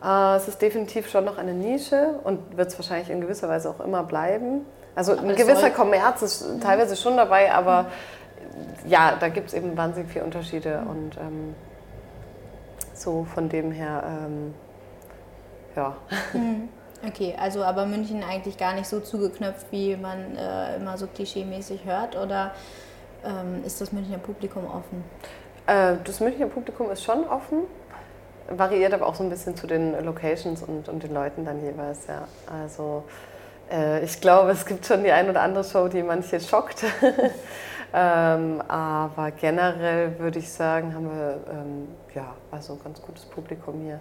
Äh, 0.04 0.36
es 0.36 0.48
ist 0.48 0.60
definitiv 0.62 1.08
schon 1.08 1.24
noch 1.24 1.38
eine 1.38 1.54
Nische 1.54 2.20
und 2.24 2.56
wird 2.56 2.68
es 2.68 2.78
wahrscheinlich 2.78 3.10
in 3.10 3.20
gewisser 3.20 3.48
Weise 3.48 3.70
auch 3.70 3.80
immer 3.80 4.02
bleiben. 4.02 4.66
Also 4.94 5.12
aber 5.12 5.22
ein 5.22 5.36
gewisser 5.36 5.70
Kommerz 5.70 6.22
ist 6.22 6.48
mhm. 6.48 6.60
teilweise 6.60 6.96
schon 6.96 7.16
dabei, 7.16 7.52
aber 7.52 7.84
mhm. 7.84 8.90
ja, 8.90 9.16
da 9.18 9.28
gibt 9.28 9.48
es 9.48 9.54
eben 9.54 9.76
wahnsinnig 9.76 10.12
viele 10.12 10.24
Unterschiede 10.24 10.82
mhm. 10.82 10.90
und 10.90 11.16
ähm, 11.16 11.54
so 12.94 13.24
von 13.34 13.48
dem 13.48 13.72
her 13.72 14.02
ähm, 14.06 14.54
ja. 15.76 15.96
Mhm. 16.32 16.68
Okay, 17.06 17.34
also 17.36 17.64
aber 17.64 17.84
München 17.84 18.22
eigentlich 18.22 18.56
gar 18.56 18.74
nicht 18.74 18.86
so 18.86 19.00
zugeknöpft, 19.00 19.66
wie 19.72 19.96
man 19.96 20.36
äh, 20.36 20.76
immer 20.76 20.96
so 20.96 21.08
klischeemäßig 21.08 21.84
hört, 21.84 22.16
oder 22.16 22.52
ähm, 23.24 23.64
ist 23.64 23.80
das 23.80 23.90
Münchner 23.90 24.18
Publikum 24.18 24.66
offen? 24.66 25.04
Äh, 25.66 25.96
das 26.04 26.20
Münchner 26.20 26.46
Publikum 26.46 26.90
ist 26.90 27.02
schon 27.02 27.26
offen, 27.26 27.64
variiert 28.48 28.94
aber 28.94 29.06
auch 29.06 29.16
so 29.16 29.24
ein 29.24 29.30
bisschen 29.30 29.56
zu 29.56 29.66
den 29.66 30.04
Locations 30.04 30.62
und, 30.62 30.88
und 30.88 31.02
den 31.02 31.12
Leuten 31.12 31.44
dann 31.44 31.64
jeweils, 31.64 32.06
ja. 32.06 32.28
Also 32.46 33.02
äh, 33.70 34.04
ich 34.04 34.20
glaube, 34.20 34.52
es 34.52 34.64
gibt 34.64 34.86
schon 34.86 35.02
die 35.02 35.10
ein 35.10 35.28
oder 35.28 35.42
andere 35.42 35.64
Show, 35.64 35.88
die 35.88 36.04
manche 36.04 36.38
schockt. 36.38 36.84
ähm, 37.94 38.62
aber 38.68 39.32
generell 39.32 40.18
würde 40.20 40.38
ich 40.38 40.52
sagen, 40.52 40.94
haben 40.94 41.10
wir 41.10 41.40
ähm, 41.50 41.88
ja, 42.14 42.34
also 42.52 42.74
ein 42.74 42.80
ganz 42.84 43.02
gutes 43.02 43.24
Publikum 43.24 43.80
hier. 43.82 44.00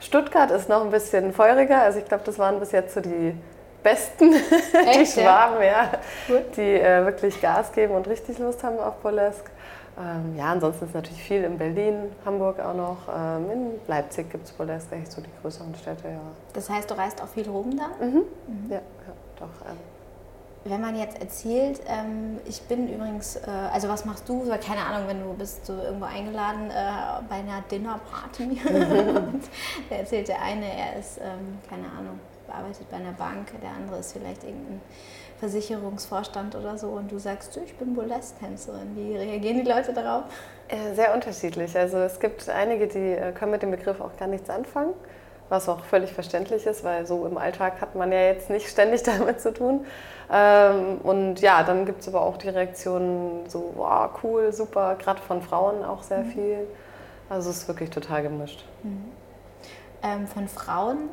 Stuttgart 0.00 0.50
ist 0.50 0.68
noch 0.68 0.82
ein 0.82 0.90
bisschen 0.90 1.32
feuriger. 1.32 1.82
Also 1.82 1.98
ich 1.98 2.06
glaube, 2.06 2.24
das 2.24 2.38
waren 2.38 2.60
bis 2.60 2.72
jetzt 2.72 2.94
so 2.94 3.00
die 3.00 3.34
Besten, 3.82 4.34
Echt, 4.86 5.16
die 5.16 5.20
Schwaben, 5.20 5.62
ja, 5.62 5.90
ja 6.28 6.40
die 6.56 6.80
äh, 6.80 7.04
wirklich 7.04 7.40
Gas 7.40 7.72
geben 7.72 7.94
und 7.94 8.08
richtig 8.08 8.38
Lust 8.38 8.62
haben 8.62 8.78
auf 8.78 8.96
Burlesque. 8.96 9.50
Ähm, 9.98 10.36
ja, 10.36 10.52
ansonsten 10.52 10.86
ist 10.86 10.94
natürlich 10.94 11.22
viel 11.22 11.42
in 11.42 11.58
Berlin, 11.58 12.12
Hamburg 12.24 12.60
auch 12.60 12.74
noch. 12.74 12.98
Ähm, 13.08 13.50
in 13.50 13.70
Leipzig 13.88 14.30
gibt 14.30 14.46
es 14.46 14.52
Burlesque, 14.52 14.96
so 15.08 15.20
die 15.20 15.30
größeren 15.42 15.74
Städte, 15.74 16.08
ja. 16.08 16.20
Das 16.52 16.70
heißt, 16.70 16.90
du 16.90 16.96
reist 16.96 17.20
auch 17.22 17.28
viel 17.28 17.48
rum 17.48 17.76
dann? 17.76 18.08
Mhm. 18.08 18.16
Mhm. 18.46 18.70
Ja, 18.70 18.76
ja, 18.76 19.12
doch. 19.38 19.68
Ähm. 19.68 19.97
Wenn 20.68 20.80
man 20.80 20.96
jetzt 20.98 21.20
erzählt, 21.20 21.80
ähm, 21.88 22.38
ich 22.46 22.62
bin 22.62 22.92
übrigens, 22.92 23.36
äh, 23.36 23.50
also 23.72 23.88
was 23.88 24.04
machst 24.04 24.28
du? 24.28 24.44
Keine 24.64 24.84
Ahnung, 24.84 25.08
wenn 25.08 25.20
du 25.20 25.34
bist 25.34 25.66
so 25.66 25.74
irgendwo 25.74 26.06
eingeladen 26.06 26.70
äh, 26.70 27.22
bei 27.28 27.36
einer 27.36 27.62
Dinnerparty 27.70 28.60
da 29.90 29.96
erzählt 29.96 30.28
der 30.28 30.42
eine, 30.42 30.66
er 30.66 30.98
ist, 30.98 31.18
ähm, 31.18 31.58
keine 31.68 31.86
Ahnung, 31.86 32.20
arbeitet 32.48 32.90
bei 32.90 32.96
einer 32.96 33.12
Bank, 33.12 33.52
der 33.62 33.70
andere 33.70 34.00
ist 34.00 34.12
vielleicht 34.12 34.44
irgendein 34.44 34.80
Versicherungsvorstand 35.38 36.56
oder 36.56 36.76
so 36.76 36.88
und 36.88 37.12
du 37.12 37.18
sagst, 37.18 37.56
ich 37.64 37.74
bin 37.76 37.94
Burlesque-Tänzerin. 37.94 38.96
Wie 38.96 39.16
reagieren 39.16 39.64
die 39.64 39.70
Leute 39.70 39.92
darauf? 39.92 40.24
Äh, 40.68 40.94
sehr 40.94 41.14
unterschiedlich. 41.14 41.76
Also 41.76 41.98
es 41.98 42.18
gibt 42.18 42.48
einige, 42.48 42.88
die 42.88 43.12
äh, 43.12 43.32
können 43.32 43.52
mit 43.52 43.62
dem 43.62 43.70
Begriff 43.70 44.00
auch 44.00 44.16
gar 44.16 44.28
nichts 44.28 44.50
anfangen 44.50 44.94
was 45.48 45.68
auch 45.68 45.84
völlig 45.84 46.12
verständlich 46.12 46.66
ist, 46.66 46.84
weil 46.84 47.06
so 47.06 47.26
im 47.26 47.38
Alltag 47.38 47.80
hat 47.80 47.94
man 47.94 48.12
ja 48.12 48.20
jetzt 48.20 48.50
nicht 48.50 48.68
ständig 48.68 49.02
damit 49.04 49.40
zu 49.40 49.52
tun. 49.52 49.86
Ähm, 50.30 50.98
und 51.02 51.40
ja, 51.40 51.62
dann 51.62 51.86
gibt 51.86 52.02
es 52.02 52.08
aber 52.08 52.22
auch 52.22 52.36
die 52.36 52.48
Reaktionen 52.48 53.48
so, 53.48 53.72
wow, 53.76 54.10
cool, 54.22 54.52
super, 54.52 54.96
gerade 54.96 55.20
von 55.22 55.40
Frauen 55.42 55.84
auch 55.84 56.02
sehr 56.02 56.24
mhm. 56.24 56.30
viel. 56.30 56.66
Also 57.30 57.50
es 57.50 57.58
ist 57.58 57.68
wirklich 57.68 57.90
total 57.90 58.22
gemischt. 58.22 58.64
Mhm. 58.82 59.12
Ähm, 60.02 60.26
von 60.26 60.48
Frauen, 60.48 61.08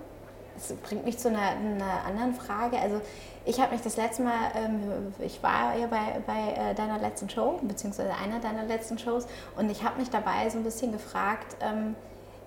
das 0.56 0.74
bringt 0.74 1.06
mich 1.06 1.18
zu 1.18 1.30
einer, 1.30 1.39
einer 1.39 2.06
anderen 2.06 2.34
Frage. 2.34 2.77
Also 2.77 3.01
ich 3.46 3.60
habe 3.60 3.74
mich 3.74 3.82
das 3.82 3.96
letzte 3.98 4.24
Mal, 4.24 4.51
ähm, 4.56 5.13
ich 5.20 5.42
war 5.44 5.75
ja 5.75 5.88
bei, 5.88 6.22
bei 6.25 6.72
äh, 6.72 6.75
deiner 6.75 7.00
letzten 7.00 7.30
Show, 7.30 7.60
beziehungsweise 7.62 8.12
einer 8.15 8.39
deiner 8.39 8.63
letzten 8.63 8.98
Shows, 8.98 9.27
und 9.56 9.70
ich 9.70 9.84
habe 9.84 10.00
mich 10.00 10.10
dabei 10.10 10.50
so 10.50 10.58
ein 10.58 10.63
bisschen 10.63 10.92
gefragt, 10.92 11.56
ähm, 11.62 11.96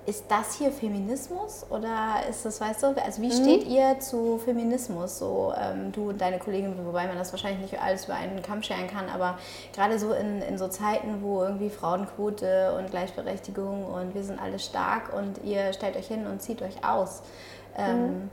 ist 0.08 0.24
das 0.28 0.54
hier 0.54 0.72
Feminismus 0.72 1.66
oder 1.68 2.20
ist 2.30 2.46
das, 2.46 2.62
weißt 2.62 2.82
du, 2.82 2.86
also 3.04 3.20
wie 3.20 3.26
mhm. 3.26 3.32
steht 3.32 3.68
ihr 3.68 4.00
zu 4.00 4.38
Feminismus, 4.42 5.18
so 5.18 5.52
ähm, 5.54 5.92
du 5.92 6.08
und 6.08 6.20
deine 6.20 6.38
Kollegin, 6.38 6.74
wobei 6.86 7.06
man 7.06 7.18
das 7.18 7.30
wahrscheinlich 7.32 7.60
nicht 7.60 7.82
alles 7.82 8.06
über 8.06 8.14
einen 8.14 8.40
Kamm 8.40 8.62
scheren 8.62 8.86
kann, 8.86 9.10
aber 9.14 9.38
gerade 9.74 9.98
so 9.98 10.14
in, 10.14 10.40
in 10.40 10.56
so 10.56 10.68
Zeiten, 10.68 11.20
wo 11.20 11.42
irgendwie 11.42 11.68
Frauenquote 11.68 12.74
und 12.78 12.90
Gleichberechtigung 12.90 13.84
und 13.84 14.14
wir 14.14 14.24
sind 14.24 14.40
alle 14.40 14.58
stark 14.58 15.12
und 15.14 15.44
ihr 15.44 15.74
stellt 15.74 15.94
euch 15.96 16.06
hin 16.06 16.26
und 16.26 16.40
zieht 16.40 16.62
euch 16.62 16.82
aus. 16.82 17.22
Ähm, 17.76 18.02
mhm. 18.02 18.30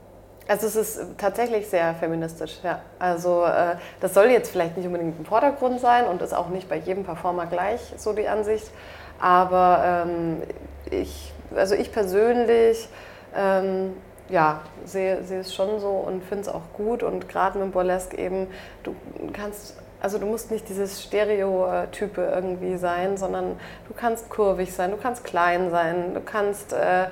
Also 0.48 0.68
es 0.68 0.76
ist 0.76 1.00
tatsächlich 1.18 1.68
sehr 1.68 1.94
feministisch, 1.96 2.58
ja. 2.62 2.80
Also 2.98 3.44
äh, 3.44 3.76
das 4.00 4.14
soll 4.14 4.26
jetzt 4.26 4.50
vielleicht 4.50 4.78
nicht 4.78 4.86
unbedingt 4.86 5.18
im 5.18 5.26
Vordergrund 5.26 5.80
sein 5.80 6.06
und 6.06 6.22
ist 6.22 6.32
auch 6.32 6.48
nicht 6.48 6.70
bei 6.70 6.76
jedem 6.76 7.04
Performer 7.04 7.44
gleich 7.46 7.80
so 7.98 8.14
die 8.14 8.28
Ansicht. 8.28 8.70
Aber 9.18 10.04
ähm, 10.06 10.42
ich 10.90 11.32
also 11.54 11.74
ich 11.74 11.92
persönlich 11.92 12.88
ähm, 13.34 13.94
ja, 14.28 14.60
sehe, 14.84 15.22
sehe 15.22 15.40
es 15.40 15.54
schon 15.54 15.78
so 15.80 15.90
und 15.90 16.24
finde 16.24 16.42
es 16.42 16.48
auch 16.48 16.72
gut. 16.76 17.02
Und 17.02 17.28
gerade 17.28 17.58
mit 17.58 17.72
Burlesque 17.72 18.18
eben, 18.18 18.48
du 18.82 18.94
kannst, 19.32 19.76
also 20.00 20.18
du 20.18 20.26
musst 20.26 20.50
nicht 20.50 20.68
dieses 20.68 21.02
Stereotype 21.02 22.20
irgendwie 22.20 22.76
sein, 22.76 23.16
sondern 23.16 23.58
du 23.88 23.94
kannst 23.94 24.28
kurvig 24.28 24.72
sein, 24.72 24.90
du 24.90 24.96
kannst 24.96 25.24
klein 25.24 25.70
sein, 25.70 26.14
du 26.14 26.20
kannst, 26.20 26.72
äh, 26.72 27.06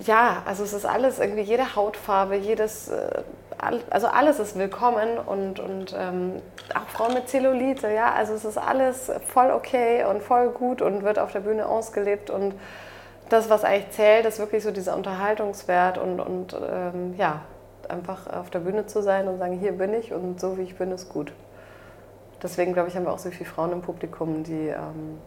ja, 0.00 0.42
also 0.44 0.64
es 0.64 0.74
ist 0.74 0.84
alles 0.84 1.18
irgendwie, 1.18 1.42
jede 1.42 1.74
Hautfarbe, 1.74 2.36
jedes, 2.36 2.88
äh, 2.88 3.22
also 3.88 4.08
alles 4.08 4.38
ist 4.38 4.58
willkommen 4.58 5.18
und, 5.18 5.60
und 5.60 5.96
ähm, 5.98 6.42
auch 6.74 6.88
Frauen 6.90 7.14
mit 7.14 7.28
Zellulite, 7.30 7.90
ja, 7.90 8.12
also 8.12 8.34
es 8.34 8.44
ist 8.44 8.58
alles 8.58 9.10
voll 9.26 9.50
okay 9.50 10.04
und 10.04 10.22
voll 10.22 10.50
gut 10.50 10.82
und 10.82 11.04
wird 11.04 11.18
auf 11.18 11.32
der 11.32 11.40
Bühne 11.40 11.66
ausgelebt 11.66 12.28
und 12.28 12.54
das, 13.28 13.50
was 13.50 13.64
eigentlich 13.64 13.90
zählt, 13.90 14.26
ist 14.26 14.38
wirklich 14.38 14.62
so 14.62 14.70
dieser 14.70 14.96
Unterhaltungswert 14.96 15.98
und, 15.98 16.20
und 16.20 16.54
ähm, 16.54 17.14
ja, 17.16 17.42
einfach 17.88 18.26
auf 18.26 18.50
der 18.50 18.60
Bühne 18.60 18.86
zu 18.86 19.02
sein 19.02 19.28
und 19.28 19.38
sagen, 19.38 19.58
hier 19.58 19.72
bin 19.72 19.94
ich 19.94 20.12
und 20.12 20.40
so 20.40 20.58
wie 20.58 20.62
ich 20.62 20.76
bin, 20.76 20.90
ist 20.92 21.08
gut. 21.08 21.32
Deswegen 22.42 22.72
glaube 22.72 22.88
ich, 22.88 22.96
haben 22.96 23.04
wir 23.04 23.12
auch 23.12 23.18
so 23.18 23.30
viele 23.30 23.48
Frauen 23.48 23.72
im 23.72 23.82
Publikum, 23.82 24.44
die, 24.44 24.68
ähm, 24.68 25.18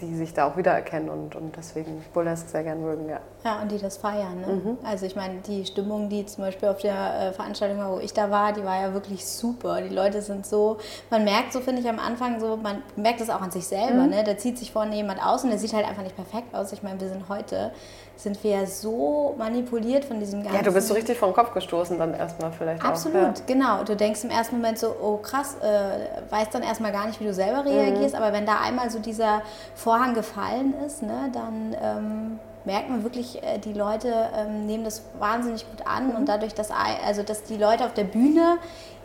die 0.00 0.14
sich 0.14 0.32
da 0.32 0.48
auch 0.48 0.56
wiedererkennen 0.56 1.08
und, 1.08 1.34
und 1.34 1.56
deswegen 1.56 2.04
Burlesque 2.12 2.48
sehr 2.48 2.62
gern 2.62 2.82
mögen, 2.82 3.08
ja. 3.08 3.20
Ja, 3.44 3.62
und 3.62 3.70
die 3.70 3.78
das 3.78 3.96
feiern. 3.96 4.40
Ne? 4.40 4.46
Mhm. 4.46 4.78
Also 4.84 5.06
ich 5.06 5.16
meine, 5.16 5.40
die 5.46 5.64
Stimmung, 5.64 6.08
die 6.08 6.26
zum 6.26 6.44
Beispiel 6.44 6.68
auf 6.68 6.78
der 6.78 7.20
äh, 7.20 7.32
Veranstaltung 7.32 7.78
war, 7.78 7.92
wo 7.92 7.98
ich 7.98 8.12
da 8.12 8.30
war, 8.30 8.52
die 8.52 8.64
war 8.64 8.80
ja 8.80 8.92
wirklich 8.94 9.26
super. 9.26 9.80
Die 9.80 9.94
Leute 9.94 10.22
sind 10.22 10.46
so, 10.46 10.78
man 11.10 11.24
merkt 11.24 11.52
so, 11.52 11.60
finde 11.60 11.82
ich, 11.82 11.88
am 11.88 11.98
Anfang 11.98 12.40
so, 12.40 12.56
man 12.56 12.82
merkt 12.96 13.20
es 13.20 13.30
auch 13.30 13.40
an 13.40 13.50
sich 13.50 13.66
selber, 13.66 14.04
mhm. 14.04 14.10
ne? 14.10 14.24
Da 14.24 14.36
zieht 14.36 14.58
sich 14.58 14.72
vorne 14.72 14.94
jemand 14.94 15.24
aus 15.24 15.44
und 15.44 15.50
der 15.50 15.58
sieht 15.58 15.72
halt 15.72 15.86
einfach 15.86 16.02
nicht 16.02 16.16
perfekt 16.16 16.54
aus. 16.54 16.72
Ich 16.72 16.82
meine, 16.82 17.00
wir 17.00 17.08
sind 17.08 17.28
heute 17.28 17.72
sind 18.18 18.42
wir 18.42 18.50
ja 18.50 18.66
so 18.66 19.36
manipuliert 19.38 20.04
von 20.04 20.18
diesem 20.18 20.42
ganzen. 20.42 20.56
Ja, 20.56 20.62
du 20.62 20.72
bist 20.72 20.88
so 20.88 20.94
richtig 20.94 21.16
vom 21.16 21.32
Kopf 21.32 21.54
gestoßen 21.54 21.98
dann 21.98 22.14
erstmal 22.14 22.50
vielleicht. 22.50 22.84
Absolut, 22.84 23.16
auch, 23.16 23.22
ja. 23.22 23.44
genau. 23.46 23.84
Du 23.84 23.94
denkst 23.94 24.24
im 24.24 24.30
ersten 24.30 24.56
Moment 24.56 24.78
so, 24.78 24.88
oh 25.00 25.18
krass, 25.18 25.56
äh, 25.62 26.30
weißt 26.30 26.52
dann 26.52 26.64
erstmal 26.64 26.90
gar 26.90 27.06
nicht, 27.06 27.20
wie 27.20 27.24
du 27.24 27.32
selber 27.32 27.64
reagierst, 27.64 28.16
mhm. 28.16 28.20
aber 28.20 28.32
wenn 28.32 28.44
da 28.44 28.58
einmal 28.60 28.90
so 28.90 28.98
dieser 28.98 29.42
Vorhang 29.76 30.14
gefallen 30.14 30.74
ist, 30.84 31.02
ne, 31.02 31.30
dann 31.32 31.76
ähm, 31.80 32.40
merkt 32.64 32.90
man 32.90 33.04
wirklich, 33.04 33.40
äh, 33.40 33.58
die 33.58 33.72
Leute 33.72 34.12
ähm, 34.36 34.66
nehmen 34.66 34.82
das 34.82 35.02
wahnsinnig 35.20 35.64
gut 35.70 35.86
an 35.86 36.08
mhm. 36.08 36.16
und 36.16 36.28
dadurch, 36.28 36.54
dass, 36.54 36.70
also, 36.72 37.22
dass 37.22 37.44
die 37.44 37.56
Leute 37.56 37.84
auf 37.84 37.94
der 37.94 38.04
Bühne 38.04 38.58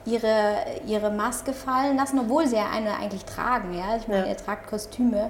ihre, 0.05 0.55
ihre 0.87 1.11
Maske 1.11 1.53
fallen 1.53 1.97
lassen, 1.97 2.17
obwohl 2.19 2.47
sie 2.47 2.55
ja 2.55 2.65
eine 2.73 2.95
eigentlich 2.95 3.25
tragen. 3.25 3.73
Ja? 3.73 3.95
Ich 3.95 4.07
meine, 4.07 4.23
ja. 4.23 4.29
ihr 4.29 4.37
tragt 4.37 4.67
Kostüme 4.67 5.29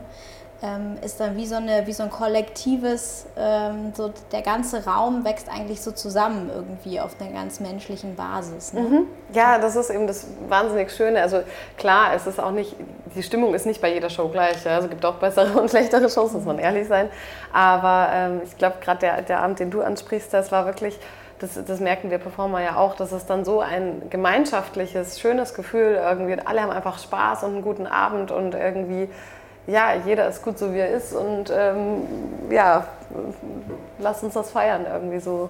ähm, 0.63 0.95
ist 1.03 1.19
dann 1.19 1.35
wie 1.35 1.45
so, 1.45 1.55
eine, 1.55 1.85
wie 1.85 1.91
so 1.91 2.03
ein 2.03 2.09
kollektives, 2.09 3.25
ähm, 3.37 3.91
so 3.93 4.13
der 4.31 4.41
ganze 4.41 4.85
Raum 4.85 5.25
wächst 5.25 5.49
eigentlich 5.49 5.81
so 5.81 5.91
zusammen 5.91 6.49
irgendwie 6.53 7.01
auf 7.01 7.19
einer 7.19 7.31
ganz 7.31 7.59
menschlichen 7.59 8.15
Basis. 8.15 8.71
Ne? 8.71 8.81
Mhm. 8.81 9.07
Ja, 9.33 9.59
das 9.59 9.75
ist 9.75 9.89
eben 9.89 10.07
das 10.07 10.25
wahnsinnig 10.47 10.89
Schöne. 10.91 11.21
Also 11.21 11.41
klar, 11.77 12.13
es 12.15 12.27
ist 12.27 12.39
auch 12.39 12.51
nicht, 12.51 12.77
die 13.13 13.23
Stimmung 13.23 13.53
ist 13.53 13.65
nicht 13.65 13.81
bei 13.81 13.93
jeder 13.93 14.09
Show 14.09 14.29
gleich. 14.29 14.63
Ja? 14.63 14.75
Also 14.75 14.85
es 14.85 14.91
gibt 14.91 15.03
auch 15.03 15.15
bessere 15.15 15.51
und 15.61 15.69
schlechtere 15.69 16.09
Shows, 16.09 16.31
muss 16.31 16.45
man 16.45 16.59
ehrlich 16.59 16.87
sein. 16.87 17.09
Aber 17.51 18.07
ähm, 18.13 18.41
ich 18.45 18.57
glaube, 18.57 18.77
gerade 18.81 19.01
der, 19.01 19.21
der 19.21 19.41
Abend, 19.41 19.59
den 19.59 19.69
du 19.69 19.81
ansprichst, 19.81 20.33
das 20.33 20.53
war 20.53 20.65
wirklich 20.65 20.97
das, 21.39 21.59
das, 21.65 21.81
merken 21.81 22.09
wir 22.09 22.19
Performer 22.19 22.61
ja 22.61 22.77
auch, 22.77 22.95
das 22.95 23.11
ist 23.11 23.29
dann 23.29 23.43
so 23.43 23.59
ein 23.59 24.03
gemeinschaftliches, 24.09 25.19
schönes 25.19 25.53
Gefühl 25.53 25.99
irgendwie. 26.01 26.37
Alle 26.45 26.61
haben 26.61 26.71
einfach 26.71 26.99
Spaß 26.99 27.43
und 27.43 27.51
einen 27.51 27.61
guten 27.61 27.85
Abend 27.85 28.31
und 28.31 28.55
irgendwie 28.55 29.09
ja, 29.67 29.93
jeder 30.05 30.27
ist 30.27 30.43
gut 30.43 30.57
so 30.57 30.73
wie 30.73 30.79
er 30.79 30.89
ist 30.89 31.13
und 31.13 31.51
ähm, 31.55 32.03
ja, 32.49 32.87
lass 33.99 34.23
uns 34.23 34.33
das 34.33 34.51
feiern 34.51 34.85
irgendwie 34.91 35.19
so. 35.19 35.49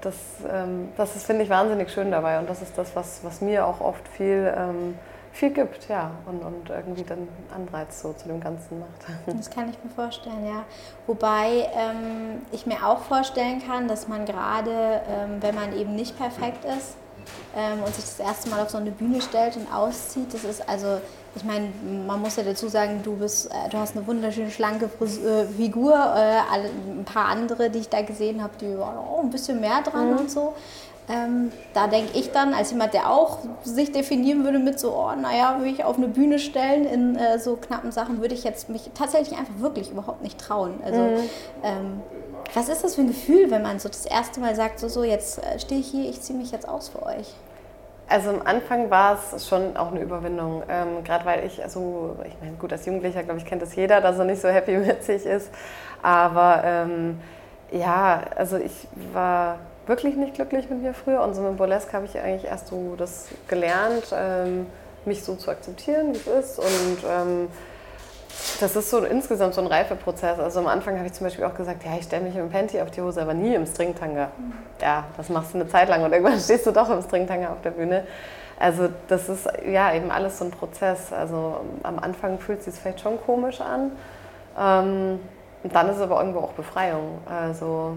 Das, 0.00 0.14
ähm, 0.50 0.88
das 0.96 1.14
ist, 1.14 1.26
finde 1.26 1.42
ich, 1.42 1.50
wahnsinnig 1.50 1.92
schön 1.92 2.10
dabei 2.10 2.38
und 2.38 2.48
das 2.48 2.62
ist 2.62 2.76
das, 2.78 2.96
was, 2.96 3.20
was 3.22 3.42
mir 3.42 3.66
auch 3.66 3.82
oft 3.82 4.08
viel, 4.08 4.50
ähm, 4.56 4.98
viel 5.30 5.50
gibt, 5.50 5.88
ja, 5.90 6.10
und, 6.24 6.42
und 6.42 6.70
irgendwie 6.70 7.02
dann 7.02 7.28
Anreiz 7.54 8.00
so 8.00 8.14
zu 8.14 8.28
dem 8.28 8.40
Ganzen 8.40 8.80
macht. 8.80 8.90
Das 9.36 9.50
kann 9.50 9.68
ich 9.68 9.76
mir 9.84 9.90
vorstellen, 9.90 10.46
ja. 10.46 10.64
Wobei 11.06 11.68
ähm, 11.74 12.40
ich 12.50 12.64
mir 12.66 12.86
auch 12.86 13.00
vorstellen 13.00 13.62
kann, 13.66 13.88
dass 13.88 14.08
man 14.08 14.24
gerade, 14.24 15.02
ähm, 15.06 15.36
wenn 15.40 15.54
man 15.54 15.76
eben 15.76 15.94
nicht 15.94 16.16
perfekt 16.16 16.64
ist, 16.64 16.96
ähm, 17.56 17.82
und 17.82 17.94
sich 17.94 18.04
das 18.04 18.20
erste 18.20 18.50
Mal 18.50 18.62
auf 18.62 18.70
so 18.70 18.78
eine 18.78 18.90
Bühne 18.90 19.20
stellt 19.20 19.56
und 19.56 19.72
auszieht. 19.72 20.32
Das 20.32 20.44
ist 20.44 20.68
also 20.68 21.00
ich 21.36 21.44
meine, 21.44 21.68
man 22.06 22.20
muss 22.20 22.36
ja 22.36 22.42
dazu 22.42 22.68
sagen, 22.68 23.00
du, 23.04 23.16
bist, 23.16 23.46
äh, 23.46 23.68
du 23.70 23.78
hast 23.78 23.96
eine 23.96 24.06
wunderschöne, 24.06 24.50
schlanke 24.50 24.86
äh, 24.86 25.46
Figur. 25.46 25.94
Äh, 25.94 26.58
ein 26.98 27.04
paar 27.04 27.26
andere, 27.26 27.70
die 27.70 27.80
ich 27.80 27.88
da 27.88 28.02
gesehen 28.02 28.42
habe, 28.42 28.52
die 28.60 28.76
waren 28.78 28.98
auch 28.98 29.20
ein 29.20 29.30
bisschen 29.30 29.60
mehr 29.60 29.82
dran 29.82 30.12
mhm. 30.12 30.18
und 30.18 30.30
so. 30.30 30.54
Ähm, 31.08 31.50
da 31.74 31.86
denke 31.86 32.16
ich 32.16 32.30
dann, 32.30 32.54
als 32.54 32.70
jemand, 32.70 32.94
der 32.94 33.10
auch 33.10 33.38
sich 33.64 33.90
definieren 33.90 34.44
würde 34.44 34.58
mit 34.58 34.78
so, 34.78 34.92
oh, 34.92 35.12
naja, 35.20 35.58
will 35.60 35.72
ich 35.72 35.84
auf 35.84 35.96
eine 35.96 36.08
Bühne 36.08 36.38
stellen 36.38 36.84
in 36.84 37.16
äh, 37.16 37.38
so 37.38 37.56
knappen 37.56 37.90
Sachen, 37.90 38.20
würde 38.20 38.34
ich 38.34 38.44
jetzt 38.44 38.68
mich 38.68 38.90
tatsächlich 38.94 39.36
einfach 39.38 39.58
wirklich 39.58 39.90
überhaupt 39.90 40.22
nicht 40.22 40.38
trauen. 40.38 40.74
Also, 40.84 41.00
mhm. 41.00 41.30
ähm, 41.64 42.00
was 42.54 42.68
ist 42.68 42.84
das 42.84 42.96
für 42.96 43.02
ein 43.02 43.08
Gefühl, 43.08 43.50
wenn 43.50 43.62
man 43.62 43.78
so 43.78 43.88
das 43.88 44.06
erste 44.06 44.40
Mal 44.40 44.54
sagt, 44.54 44.78
so, 44.78 44.88
so 44.88 45.04
jetzt 45.04 45.40
stehe 45.58 45.80
ich 45.80 45.88
hier, 45.88 46.08
ich 46.08 46.20
ziehe 46.20 46.38
mich 46.38 46.52
jetzt 46.52 46.68
aus 46.68 46.88
für 46.88 47.02
euch? 47.04 47.34
Also 48.10 48.30
am 48.30 48.42
Anfang 48.42 48.90
war 48.90 49.16
es 49.32 49.46
schon 49.46 49.76
auch 49.76 49.92
eine 49.92 50.00
Überwindung, 50.00 50.64
ähm, 50.68 51.04
gerade 51.04 51.24
weil 51.24 51.46
ich, 51.46 51.62
also 51.62 52.16
ich 52.26 52.34
meine, 52.40 52.56
gut, 52.56 52.72
als 52.72 52.84
Jugendlicher, 52.84 53.22
glaube 53.22 53.38
ich, 53.38 53.46
kennt 53.46 53.62
das 53.62 53.76
jeder, 53.76 54.00
dass 54.00 54.18
er 54.18 54.24
nicht 54.24 54.42
so 54.42 54.48
happy 54.48 54.76
mit 54.78 55.04
sich 55.04 55.24
ist. 55.24 55.48
Aber 56.02 56.60
ähm, 56.64 57.20
ja, 57.70 58.22
also 58.34 58.56
ich 58.56 58.88
war 59.12 59.60
wirklich 59.86 60.16
nicht 60.16 60.34
glücklich 60.34 60.68
mit 60.68 60.82
mir 60.82 60.92
früher 60.92 61.22
und 61.22 61.34
so 61.34 61.42
mit 61.42 61.56
Burlesque 61.56 61.92
habe 61.92 62.06
ich 62.06 62.18
eigentlich 62.18 62.50
erst 62.50 62.66
so 62.66 62.96
das 62.98 63.28
gelernt, 63.46 64.12
ähm, 64.12 64.66
mich 65.04 65.22
so 65.22 65.36
zu 65.36 65.48
akzeptieren, 65.48 66.12
wie 66.12 66.18
es 66.18 66.26
ist 66.26 66.58
und 66.58 66.98
ähm, 67.08 67.48
das 68.60 68.76
ist 68.76 68.90
so 68.90 68.98
insgesamt 68.98 69.54
so 69.54 69.60
ein 69.60 69.66
Reifeprozess. 69.66 70.38
Also 70.38 70.60
am 70.60 70.66
Anfang 70.66 70.96
habe 70.96 71.06
ich 71.06 71.12
zum 71.12 71.26
Beispiel 71.26 71.44
auch 71.44 71.54
gesagt, 71.54 71.84
ja, 71.84 71.92
ich 71.98 72.04
stelle 72.04 72.24
mich 72.24 72.36
im 72.36 72.50
Panty 72.50 72.80
auf 72.80 72.90
die 72.90 73.00
Hose, 73.00 73.22
aber 73.22 73.34
nie 73.34 73.54
im 73.54 73.66
Stringtanga. 73.66 74.30
Ja, 74.80 75.04
das 75.16 75.28
machst 75.28 75.54
du 75.54 75.58
eine 75.58 75.68
Zeit 75.68 75.88
lang 75.88 76.02
und 76.04 76.12
irgendwann 76.12 76.38
stehst 76.40 76.66
du 76.66 76.70
doch 76.70 76.90
im 76.90 77.02
Stringtanga 77.02 77.50
auf 77.50 77.60
der 77.62 77.70
Bühne. 77.70 78.04
Also 78.58 78.88
das 79.08 79.28
ist 79.30 79.48
ja 79.66 79.94
eben 79.94 80.10
alles 80.10 80.38
so 80.38 80.44
ein 80.44 80.50
Prozess. 80.50 81.12
Also 81.12 81.60
am 81.82 81.98
Anfang 81.98 82.38
fühlt 82.38 82.58
es 82.58 82.66
sich 82.66 82.74
vielleicht 82.74 83.00
schon 83.00 83.20
komisch 83.20 83.60
an. 83.60 83.92
Ähm, 84.58 85.20
und 85.62 85.74
dann 85.74 85.88
ist 85.88 85.96
es 85.96 86.02
aber 86.02 86.20
irgendwo 86.20 86.40
auch 86.40 86.52
Befreiung. 86.52 87.18
Also 87.26 87.96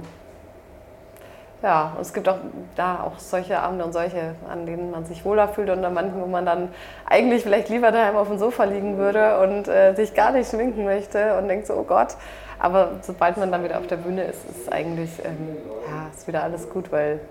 ja, 1.63 1.95
es 1.99 2.13
gibt 2.13 2.27
auch 2.27 2.37
da 2.75 3.03
auch 3.03 3.19
solche 3.19 3.57
Abende 3.57 3.85
und 3.85 3.93
solche, 3.93 4.35
an 4.49 4.65
denen 4.65 4.91
man 4.91 5.05
sich 5.05 5.23
wohler 5.23 5.47
fühlt 5.47 5.69
und 5.69 5.83
an 5.83 5.93
manchen, 5.93 6.21
wo 6.21 6.25
man 6.25 6.45
dann 6.45 6.69
eigentlich 7.05 7.43
vielleicht 7.43 7.69
lieber 7.69 7.91
daheim 7.91 8.17
auf 8.17 8.27
dem 8.27 8.37
Sofa 8.37 8.65
liegen 8.65 8.97
würde 8.97 9.39
und 9.39 9.69
äh, 9.69 9.95
sich 9.95 10.13
gar 10.13 10.31
nicht 10.31 10.49
schminken 10.49 10.83
möchte 10.83 11.37
und 11.37 11.47
denkt 11.47 11.67
so, 11.67 11.75
oh 11.75 11.83
Gott. 11.83 12.17
Aber 12.59 12.91
sobald 13.01 13.37
man 13.37 13.49
dann 13.49 13.63
wieder 13.63 13.77
auf 13.77 13.87
der 13.87 13.95
Bühne 13.95 14.25
ist, 14.25 14.43
ist 14.49 14.71
eigentlich 14.71 15.09
ähm, 15.23 15.57
ja, 15.87 16.07
ist 16.13 16.27
wieder 16.27 16.43
alles 16.43 16.69
gut, 16.69 16.91
weil 16.91 17.21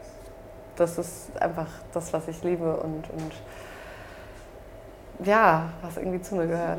das 0.77 0.97
ist 0.97 1.31
einfach 1.39 1.69
das, 1.93 2.13
was 2.15 2.27
ich 2.27 2.43
liebe 2.43 2.75
und, 2.79 3.11
und 3.11 3.33
ja, 5.27 5.65
was 5.83 5.99
irgendwie 5.99 6.23
zu 6.23 6.37
mir 6.37 6.47
gehört. 6.47 6.79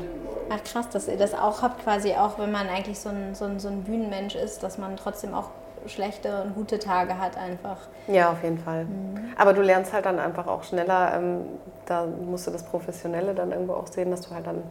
Ach 0.50 0.62
krass, 0.64 0.88
dass 0.88 1.06
ihr 1.06 1.16
das 1.16 1.34
auch 1.34 1.62
habt, 1.62 1.84
quasi 1.84 2.14
auch 2.14 2.36
wenn 2.40 2.50
man 2.50 2.68
eigentlich 2.68 2.98
so 2.98 3.10
ein, 3.10 3.36
so 3.36 3.44
ein, 3.44 3.60
so 3.60 3.68
ein 3.68 3.84
Bühnenmensch 3.84 4.34
ist, 4.34 4.64
dass 4.64 4.76
man 4.76 4.96
trotzdem 4.96 5.34
auch 5.34 5.50
schlechte 5.86 6.42
und 6.42 6.54
gute 6.54 6.78
Tage 6.78 7.18
hat 7.18 7.36
einfach. 7.36 7.76
Ja, 8.06 8.32
auf 8.32 8.42
jeden 8.42 8.58
Fall. 8.58 8.84
Mhm. 8.84 9.32
Aber 9.36 9.52
du 9.52 9.62
lernst 9.62 9.92
halt 9.92 10.06
dann 10.06 10.18
einfach 10.18 10.46
auch 10.46 10.64
schneller, 10.64 11.14
ähm, 11.16 11.40
da 11.86 12.06
musst 12.06 12.46
du 12.46 12.50
das 12.50 12.62
Professionelle 12.62 13.34
dann 13.34 13.52
irgendwo 13.52 13.74
auch 13.74 13.86
sehen, 13.86 14.10
dass 14.10 14.22
du 14.22 14.34
halt 14.34 14.46
dann 14.46 14.62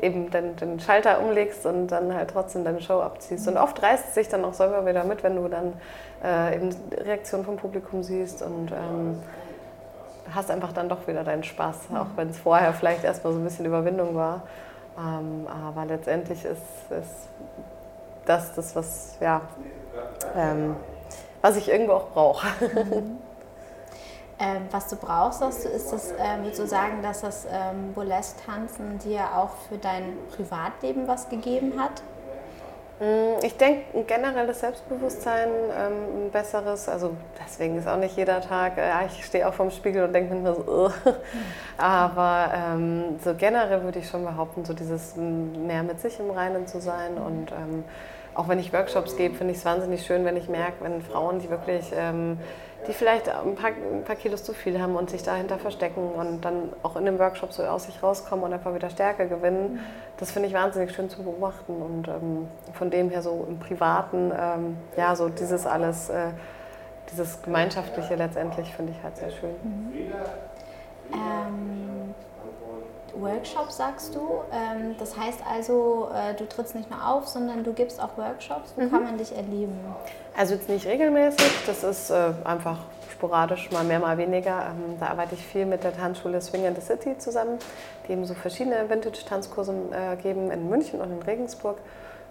eben 0.00 0.30
den, 0.30 0.56
den 0.56 0.80
Schalter 0.80 1.20
umlegst 1.20 1.64
und 1.66 1.88
dann 1.88 2.14
halt 2.14 2.30
trotzdem 2.30 2.64
deine 2.64 2.80
Show 2.80 3.00
abziehst. 3.00 3.46
Und 3.48 3.56
oft 3.56 3.80
reißt 3.82 4.08
es 4.08 4.14
sich 4.14 4.28
dann 4.28 4.44
auch 4.44 4.54
selber 4.54 4.86
wieder 4.86 5.04
mit, 5.04 5.22
wenn 5.22 5.36
du 5.36 5.48
dann 5.48 5.72
äh, 6.22 6.56
eben 6.56 6.70
Reaktionen 6.92 7.44
vom 7.44 7.56
Publikum 7.56 8.02
siehst 8.02 8.42
und 8.42 8.72
ähm, 8.72 9.18
hast 10.34 10.50
einfach 10.50 10.72
dann 10.72 10.88
doch 10.88 11.06
wieder 11.06 11.22
deinen 11.22 11.44
Spaß, 11.44 11.90
mhm. 11.90 11.96
auch 11.96 12.06
wenn 12.16 12.30
es 12.30 12.38
vorher 12.38 12.72
vielleicht 12.72 13.04
erstmal 13.04 13.32
so 13.32 13.38
ein 13.38 13.44
bisschen 13.44 13.66
Überwindung 13.66 14.14
war. 14.14 14.42
Ähm, 14.98 15.46
aber 15.48 15.86
letztendlich 15.86 16.44
ist, 16.44 16.90
ist 16.90 17.28
das 18.26 18.54
das, 18.54 18.74
was 18.74 19.16
ja, 19.20 19.42
ähm, 20.36 20.76
was 21.42 21.56
ich 21.56 21.68
irgendwo 21.68 21.92
auch 21.92 22.08
brauche. 22.10 22.46
Ähm, 24.36 24.66
was 24.72 24.88
du 24.88 24.96
brauchst, 24.96 25.38
sagst 25.38 25.64
du, 25.64 25.68
ist 25.68 25.92
das, 25.92 26.10
ähm, 26.18 26.42
würdest 26.42 26.58
du 26.60 26.66
sagen, 26.66 27.02
dass 27.02 27.20
das 27.20 27.46
ähm, 27.48 27.92
Burlesque-Tanzen 27.94 28.98
dir 28.98 29.36
auch 29.36 29.50
für 29.68 29.78
dein 29.78 30.16
Privatleben 30.34 31.06
was 31.06 31.28
gegeben 31.28 31.80
hat? 31.80 32.02
Mm, 33.00 33.44
ich 33.44 33.56
denke, 33.56 33.98
ein 33.98 34.06
generelles 34.06 34.60
Selbstbewusstsein, 34.60 35.48
ähm, 35.48 36.26
ein 36.26 36.30
besseres, 36.30 36.88
also 36.88 37.16
deswegen 37.44 37.76
ist 37.76 37.88
auch 37.88 37.96
nicht 37.96 38.16
jeder 38.16 38.40
Tag, 38.40 38.78
äh, 38.78 38.88
ja, 38.88 39.02
ich 39.04 39.24
stehe 39.24 39.48
auch 39.48 39.54
vorm 39.54 39.72
Spiegel 39.72 40.04
und 40.04 40.12
denke 40.12 40.34
mir 40.34 40.54
so, 40.54 40.92
aber 41.76 42.52
ähm, 42.54 43.18
so 43.24 43.34
generell 43.34 43.82
würde 43.82 43.98
ich 43.98 44.08
schon 44.08 44.24
behaupten, 44.24 44.64
so 44.64 44.74
dieses 44.74 45.16
mehr 45.16 45.82
mit 45.82 45.98
sich 46.00 46.20
im 46.20 46.30
Reinen 46.30 46.68
zu 46.68 46.80
sein 46.80 47.18
und 47.18 47.50
ähm, 47.50 47.84
auch 48.34 48.48
wenn 48.48 48.58
ich 48.58 48.72
Workshops 48.72 49.16
gebe, 49.16 49.34
finde 49.34 49.52
ich 49.52 49.58
es 49.58 49.64
wahnsinnig 49.64 50.04
schön, 50.04 50.24
wenn 50.24 50.36
ich 50.36 50.48
merke, 50.48 50.82
wenn 50.82 51.02
Frauen, 51.02 51.38
die 51.38 51.50
wirklich, 51.50 51.92
ähm, 51.96 52.38
die 52.86 52.92
vielleicht 52.92 53.28
ein 53.28 53.54
paar, 53.54 53.70
ein 53.70 54.04
paar, 54.04 54.16
Kilos 54.16 54.44
zu 54.44 54.52
viel 54.52 54.80
haben 54.80 54.96
und 54.96 55.10
sich 55.10 55.22
dahinter 55.22 55.58
verstecken 55.58 56.12
und 56.12 56.44
dann 56.44 56.72
auch 56.82 56.96
in 56.96 57.04
dem 57.04 57.18
Workshop 57.18 57.52
so 57.52 57.62
aus 57.64 57.84
sich 57.84 58.02
rauskommen 58.02 58.44
und 58.44 58.52
einfach 58.52 58.74
wieder 58.74 58.90
Stärke 58.90 59.28
gewinnen, 59.28 59.80
das 60.18 60.30
finde 60.30 60.48
ich 60.48 60.54
wahnsinnig 60.54 60.92
schön 60.94 61.08
zu 61.08 61.22
beobachten 61.22 61.74
und 61.74 62.08
ähm, 62.08 62.48
von 62.72 62.90
dem 62.90 63.10
her 63.10 63.22
so 63.22 63.46
im 63.48 63.58
Privaten, 63.58 64.32
ähm, 64.38 64.76
ja, 64.96 65.16
so 65.16 65.28
dieses 65.28 65.66
alles, 65.66 66.08
äh, 66.10 66.28
dieses 67.10 67.42
Gemeinschaftliche 67.42 68.14
letztendlich 68.14 68.72
finde 68.74 68.92
ich 68.92 69.02
halt 69.02 69.16
sehr 69.16 69.30
schön. 69.30 69.54
Mhm. 69.62 69.92
Ähm, 71.12 71.43
Workshops, 73.24 73.76
sagst 73.76 74.14
du. 74.14 74.42
Ähm, 74.52 74.94
das 74.98 75.16
heißt 75.16 75.40
also, 75.50 76.08
äh, 76.14 76.34
du 76.34 76.46
trittst 76.46 76.74
nicht 76.74 76.90
nur 76.90 77.06
auf, 77.06 77.26
sondern 77.26 77.64
du 77.64 77.72
gibst 77.72 78.00
auch 78.00 78.16
Workshops. 78.16 78.72
Wo 78.76 78.82
mhm. 78.82 78.90
kann 78.90 79.04
man 79.04 79.18
dich 79.18 79.34
erleben? 79.34 79.78
Also 80.36 80.54
jetzt 80.54 80.68
nicht 80.68 80.86
regelmäßig, 80.86 81.52
das 81.66 81.84
ist 81.84 82.10
äh, 82.10 82.32
einfach 82.44 82.78
sporadisch, 83.12 83.70
mal 83.70 83.84
mehr, 83.84 84.00
mal 84.00 84.18
weniger. 84.18 84.66
Ähm, 84.70 84.98
da 85.00 85.06
arbeite 85.06 85.34
ich 85.34 85.44
viel 85.44 85.66
mit 85.66 85.84
der 85.84 85.96
Tanzschule 85.96 86.40
Swing 86.40 86.64
in 86.64 86.74
the 86.74 86.80
City 86.80 87.16
zusammen, 87.18 87.58
die 88.06 88.12
eben 88.12 88.24
so 88.26 88.34
verschiedene 88.34 88.88
Vintage-Tanzkurse 88.88 89.74
äh, 89.92 90.16
geben 90.16 90.50
in 90.50 90.68
München 90.68 91.00
und 91.00 91.10
in 91.10 91.22
Regensburg. 91.22 91.78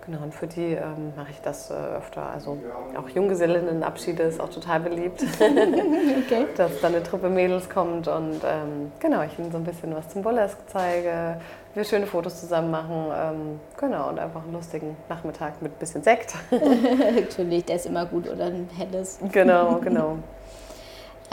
Genau, 0.06 0.22
und 0.22 0.34
für 0.34 0.48
die 0.48 0.74
ähm, 0.74 1.14
mache 1.16 1.32
ich 1.32 1.40
das 1.42 1.72
äh, 1.72 1.74
öfter. 1.74 2.30
Also 2.34 2.58
auch 2.98 3.08
Junggesellinnenabschiede 3.08 4.24
ist 4.24 4.42
auch 4.42 4.50
total 4.50 4.82
beliebt, 4.82 5.24
okay. 5.40 6.46
dass 6.58 6.82
dann 6.82 6.94
eine 6.94 7.04
Truppe 7.04 7.30
Mädels 7.30 7.70
kommt 7.70 8.10
und 8.10 8.42
ähm, 8.44 8.92
genau, 9.00 9.24
ich 9.24 9.40
ihnen 9.40 9.52
so 9.52 9.58
ein 9.58 9.64
bisschen 9.64 9.96
was 9.96 10.10
zum 10.10 10.22
Burlesque 10.22 10.60
zeige, 10.68 11.40
wir 11.74 11.84
schöne 11.86 12.06
Fotos 12.06 12.42
zusammen 12.42 12.70
machen, 12.70 13.06
ähm, 13.16 13.60
genau, 13.80 14.10
und 14.10 14.20
einfach 14.20 14.44
einen 14.44 14.54
lustigen 14.54 14.98
Nachmittag 15.08 15.62
mit 15.62 15.72
ein 15.72 15.80
bisschen 15.80 16.04
Sekt. 16.04 16.36
Natürlich, 16.52 17.64
der 17.66 17.78
ist 17.78 17.86
immer 17.86 18.06
gut 18.06 18.30
oder 18.30 18.46
ein 18.46 18.70
helles. 18.78 19.20
Genau, 19.32 19.80
genau. 19.82 20.18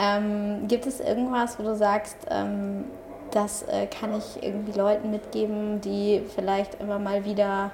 Ähm, 0.03 0.67
gibt 0.67 0.87
es 0.87 0.99
irgendwas, 0.99 1.59
wo 1.59 1.63
du 1.63 1.75
sagst, 1.75 2.17
ähm, 2.31 2.85
das 3.31 3.63
äh, 3.63 3.87
kann 3.87 4.17
ich 4.17 4.43
irgendwie 4.43 4.77
Leuten 4.77 5.11
mitgeben, 5.11 5.81
die 5.81 6.23
vielleicht 6.35 6.79
immer 6.81 6.99
mal 6.99 7.25
wieder 7.25 7.71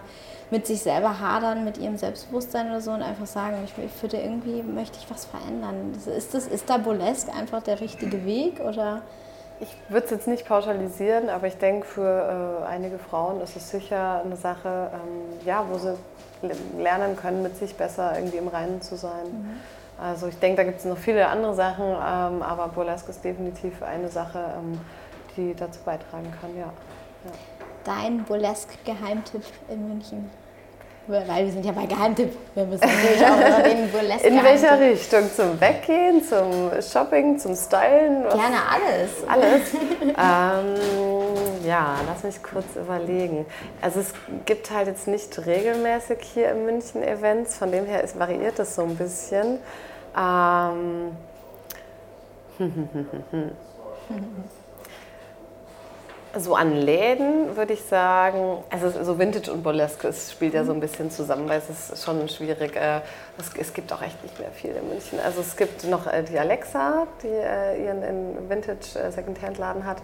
mit 0.50 0.66
sich 0.66 0.82
selber 0.82 1.20
hadern, 1.20 1.66
mit 1.66 1.78
ihrem 1.78 1.98
Selbstbewusstsein 1.98 2.68
oder 2.68 2.82
so 2.82 2.92
und 2.92 3.02
einfach 3.02 3.26
sagen, 3.26 3.58
ich, 3.66 3.84
ich 3.84 4.02
würde 4.02 4.18
irgendwie, 4.18 4.64
möchte 4.64 4.98
ich 4.98 5.10
was 5.10 5.26
verändern. 5.26 5.94
Ist, 6.16 6.34
das, 6.34 6.48
ist 6.48 6.70
da 6.70 6.78
Burlesque 6.78 7.34
einfach 7.34 7.62
der 7.62 7.82
richtige 7.82 8.26
Weg 8.26 8.62
oder? 8.62 9.02
Ich 9.60 9.76
würde 9.90 10.06
es 10.06 10.12
jetzt 10.12 10.28
nicht 10.28 10.48
pauschalisieren, 10.48 11.30
aber 11.30 11.48
ich 11.48 11.58
denke, 11.58 11.86
für 11.86 12.62
äh, 12.64 12.68
einige 12.68 13.00
Frauen 13.00 13.42
ist 13.42 13.56
es 13.56 13.72
sicher 13.72 14.22
eine 14.24 14.36
Sache, 14.36 14.92
ähm, 14.94 15.46
ja, 15.46 15.66
wo 15.70 15.78
sie 15.78 15.96
lernen 16.78 17.16
können, 17.18 17.42
mit 17.42 17.58
sich 17.58 17.76
besser 17.76 18.14
irgendwie 18.16 18.38
im 18.38 18.48
Reinen 18.48 18.82
zu 18.82 18.96
sein. 18.96 19.26
Mhm. 19.26 19.60
Also 20.00 20.28
ich 20.28 20.38
denke, 20.38 20.58
da 20.58 20.64
gibt 20.64 20.80
es 20.80 20.86
noch 20.86 20.98
viele 20.98 21.28
andere 21.28 21.56
Sachen, 21.56 21.86
ähm, 21.86 22.44
aber 22.44 22.68
Burlesque 22.68 23.10
ist 23.10 23.24
definitiv 23.24 23.82
eine 23.82 24.10
Sache, 24.10 24.40
ähm, 24.60 24.80
die 25.38 25.54
dazu 25.56 25.80
beitragen 25.86 26.34
kann, 26.42 26.56
ja. 26.58 26.66
ja. 26.66 27.32
Dein 27.84 28.24
Burlesque-Geheimtipp 28.26 29.44
in 29.70 29.88
München? 29.88 30.30
Weil 31.08 31.46
wir 31.46 31.52
sind 31.54 31.66
ja 31.66 31.72
bei 31.72 31.86
Geheimtipp. 31.86 32.36
Wir 32.54 32.66
müssen 32.66 32.86
natürlich 32.86 33.26
auch 33.26 33.38
über 33.38 33.70
den 33.70 33.90
Burlesque. 33.90 34.28
In 34.28 34.44
welcher 34.44 34.78
Richtung? 34.78 35.32
Zum 35.34 35.62
Weggehen, 35.62 36.22
zum 36.22 36.70
Shopping, 36.82 37.40
zum 37.40 37.56
Stylen? 37.56 38.26
Was? 38.26 38.34
Gerne 38.34 38.58
alles. 38.70 39.12
Alles? 39.26 39.74
ähm, 40.02 41.66
ja, 41.66 41.96
lass 42.06 42.24
mich 42.24 42.44
kurz 42.44 42.76
überlegen. 42.76 43.46
Also 43.82 44.02
es 44.02 44.14
gibt 44.46 44.70
halt 44.70 44.88
jetzt 44.88 45.08
nicht 45.08 45.46
regelmäßig 45.46 46.18
hier 46.34 46.52
in 46.52 46.66
München 46.66 47.02
Events, 47.02 47.56
von 47.56 47.72
dem 47.72 47.86
her 47.86 48.04
ist, 48.04 48.20
variiert 48.20 48.60
es 48.60 48.76
so 48.76 48.82
ein 48.82 48.98
bisschen. 48.98 49.60
Ähm, 50.18 51.16
so 56.40 56.56
an 56.56 56.74
Läden 56.74 57.56
würde 57.56 57.74
ich 57.74 57.84
sagen, 57.84 58.64
also 58.70 58.92
so 59.04 59.20
Vintage 59.20 59.52
und 59.52 59.64
Burlesque 59.64 60.08
es 60.08 60.32
spielt 60.32 60.54
ja 60.54 60.64
so 60.64 60.72
ein 60.72 60.80
bisschen 60.80 61.12
zusammen, 61.12 61.48
weil 61.50 61.60
es 61.60 61.70
ist 61.70 62.04
schon 62.04 62.28
schwierig. 62.30 62.76
Äh, 62.76 63.02
es, 63.38 63.52
es 63.58 63.74
gibt 63.74 63.92
auch 63.94 64.02
echt 64.02 64.22
nicht 64.24 64.40
mehr 64.40 64.52
viel 64.52 64.72
in 64.72 64.88
München. 64.90 65.20
Also 65.24 65.42
es 65.42 65.56
gibt 65.56 65.84
noch 65.86 66.08
äh, 66.08 66.24
die 66.24 66.38
Alexa, 66.38 67.08
die 67.24 67.28
äh, 67.28 67.86
ihren 67.86 68.50
Vintage 68.50 69.12
Secondhand-Laden 69.12 69.86
hat, 69.86 69.98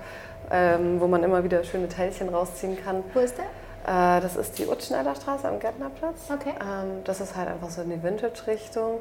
ähm, 0.51 0.99
wo 0.99 1.07
man 1.07 1.23
immer 1.23 1.43
wieder 1.43 1.63
schöne 1.63 1.89
Teilchen 1.89 2.29
rausziehen 2.29 2.77
kann. 2.83 3.03
Wo 3.13 3.19
ist 3.19 3.35
der? 3.37 3.45
Das 3.85 4.37
ist 4.37 4.57
die 4.59 4.65
Utschneider 4.65 5.13
Straße 5.13 5.45
am 5.45 5.59
Gärtnerplatz. 5.59 6.29
Okay. 6.33 6.53
Ähm, 6.61 7.03
das 7.03 7.19
ist 7.19 7.35
halt 7.35 7.49
einfach 7.49 7.69
so 7.69 7.81
in 7.81 7.89
die 7.89 8.01
Vintage-Richtung. 8.01 8.99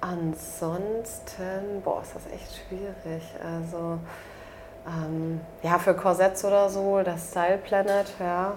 Ansonsten, 0.00 1.82
boah, 1.84 2.00
ist 2.00 2.14
das 2.14 2.22
echt 2.32 2.62
schwierig. 2.66 3.22
Also, 3.42 3.98
ähm, 4.86 5.40
ja, 5.62 5.78
für 5.78 5.94
Korsetts 5.94 6.44
oder 6.44 6.68
so, 6.68 7.02
das 7.02 7.30
Style 7.30 7.58
Planet, 7.58 8.06
ja. 8.20 8.54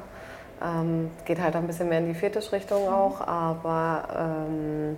Ähm, 0.61 1.11
geht 1.25 1.39
halt 1.39 1.55
ein 1.55 1.67
bisschen 1.67 1.87
mehr 1.87 1.99
in 1.99 2.07
die 2.07 2.15
Fetischrichtung 2.15 2.83
mhm. 2.83 2.93
auch, 2.93 3.21
aber 3.21 4.07
ähm, 4.47 4.97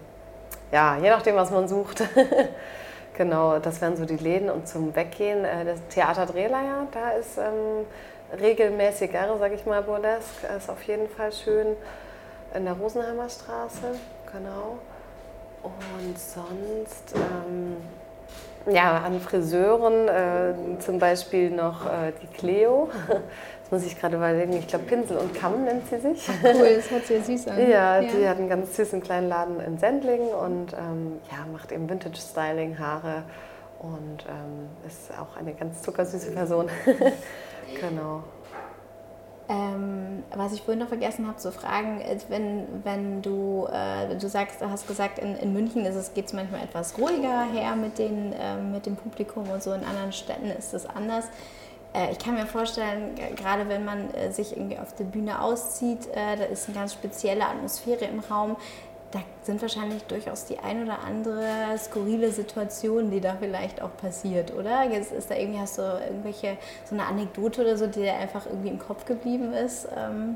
ja, 0.72 0.98
je 0.98 1.10
nachdem, 1.10 1.36
was 1.36 1.52
man 1.52 1.68
sucht. 1.68 2.04
genau, 3.14 3.60
das 3.60 3.82
wären 3.82 3.98
so 3.98 4.06
die 4.06 4.18
Läden 4.18 4.50
und 4.50 4.68
zum 4.68 4.96
Weggehen. 4.96 5.44
Äh, 5.44 5.66
das 5.66 5.80
Theater 5.90 6.26
Drehleier, 6.26 6.88
da 6.92 7.12
ist 7.12 7.38
ähm, 7.38 7.86
regelmäßiger, 8.40 9.38
sage 9.38 9.56
ich 9.56 9.66
mal, 9.66 9.82
Burlesque, 9.82 10.48
ist 10.58 10.70
auf 10.70 10.82
jeden 10.84 11.10
Fall 11.10 11.32
schön 11.32 11.76
in 12.54 12.66
der 12.66 12.74
Rosenheimer 12.74 13.30
Straße, 13.30 13.96
genau. 14.32 14.78
Und 15.62 16.18
sonst, 16.18 17.14
ähm, 17.16 17.78
ja, 18.74 18.98
an 18.98 19.20
Friseuren 19.20 20.08
äh, 20.08 20.80
zum 20.80 21.00
Beispiel 21.00 21.52
noch 21.52 21.86
äh, 21.86 22.14
die 22.22 22.28
Cleo. 22.28 22.90
Das 23.72 23.84
muss 23.84 23.92
ich 23.92 24.00
gerade 24.00 24.16
überlegen. 24.16 24.54
Ich 24.54 24.68
glaube, 24.68 24.86
Pinsel 24.86 25.18
und 25.18 25.32
Kamm 25.36 25.64
nennt 25.64 25.88
sie 25.88 26.00
sich. 26.00 26.28
Cool, 26.42 26.74
das 26.76 26.90
hört 26.90 27.06
sich 27.06 27.18
ja 27.18 27.24
süß 27.24 27.48
an. 27.50 27.60
Ja, 27.60 28.02
ja, 28.02 28.02
die 28.02 28.28
hat 28.28 28.38
einen 28.38 28.50
ganz 28.50 28.76
süßen 28.76 29.00
kleinen 29.00 29.30
Laden 29.30 29.60
in 29.60 29.78
Sendling 29.78 30.22
und 30.22 30.74
ähm, 30.74 31.20
ja, 31.30 31.46
macht 31.54 31.72
eben 31.72 31.88
Vintage-Styling, 31.88 32.80
Haare 32.80 33.26
und 33.78 34.26
ähm, 34.28 34.70
ist 34.88 35.12
auch 35.20 35.38
eine 35.38 35.54
ganz 35.54 35.84
zuckersüße 35.84 36.32
Person. 36.32 36.68
genau. 37.80 38.24
Ähm, 39.52 40.24
was 40.36 40.54
ich 40.54 40.62
vorhin 40.62 40.80
noch 40.80 40.90
vergessen 40.90 41.28
habe 41.28 41.38
zu 41.38 41.52
fragen, 41.52 42.02
ist, 42.02 42.30
wenn, 42.30 42.68
wenn 42.84 43.24
du, 43.24 43.68
äh, 43.72 44.16
du 44.16 44.30
sagst, 44.30 44.62
hast 44.62 44.88
gesagt, 44.88 45.18
in, 45.18 45.36
in 45.38 45.54
München 45.54 45.84
geht 46.14 46.28
es 46.28 46.34
manchmal 46.34 46.64
etwas 46.64 46.96
ruhiger 47.00 47.46
her 47.46 47.76
mit, 47.76 47.98
den, 47.98 48.32
äh, 48.34 48.58
mit 48.58 48.86
dem 48.86 48.96
Publikum 48.96 49.50
und 49.50 49.64
so, 49.64 49.74
in 49.74 49.84
anderen 49.84 50.12
Städten 50.12 50.52
ist 50.52 50.76
es 50.76 50.86
anders. 50.86 51.26
Äh, 51.94 52.12
ich 52.12 52.20
kann 52.20 52.36
mir 52.36 52.46
vorstellen, 52.46 53.16
gerade 53.36 53.68
wenn 53.70 53.86
man 53.86 54.14
äh, 54.14 54.32
sich 54.32 54.56
irgendwie 54.56 54.78
auf 54.78 54.94
der 54.94 55.06
Bühne 55.06 55.42
auszieht, 55.42 56.08
äh, 56.14 56.38
da 56.38 56.44
ist 56.44 56.68
eine 56.68 56.78
ganz 56.78 56.94
spezielle 56.94 57.48
Atmosphäre 57.48 58.06
im 58.06 58.20
Raum 58.20 58.56
da 59.12 59.20
sind 59.44 59.62
wahrscheinlich 59.62 60.04
durchaus 60.04 60.46
die 60.46 60.60
ein 60.60 60.84
oder 60.84 61.00
andere 61.00 61.44
skurrile 61.78 62.32
Situation, 62.32 63.10
die 63.10 63.22
da 63.22 63.36
vielleicht 63.40 63.82
auch 63.82 63.96
passiert, 63.98 64.54
oder? 64.54 64.84
Jetzt 64.84 65.12
ist 65.12 65.32
da 65.32 65.36
irgendwie, 65.36 65.60
hast 65.60 65.78
du 65.78 65.82
irgendwelche, 65.82 66.58
so 66.86 66.96
eine 66.96 67.06
Anekdote 67.06 67.62
oder 67.62 67.78
so, 67.78 67.88
die 67.88 68.02
dir 68.02 68.14
einfach 68.14 68.46
irgendwie 68.46 68.70
im 68.70 68.80
Kopf 68.80 69.06
geblieben 69.06 69.54
ist? 69.54 69.88
Ähm 69.98 70.36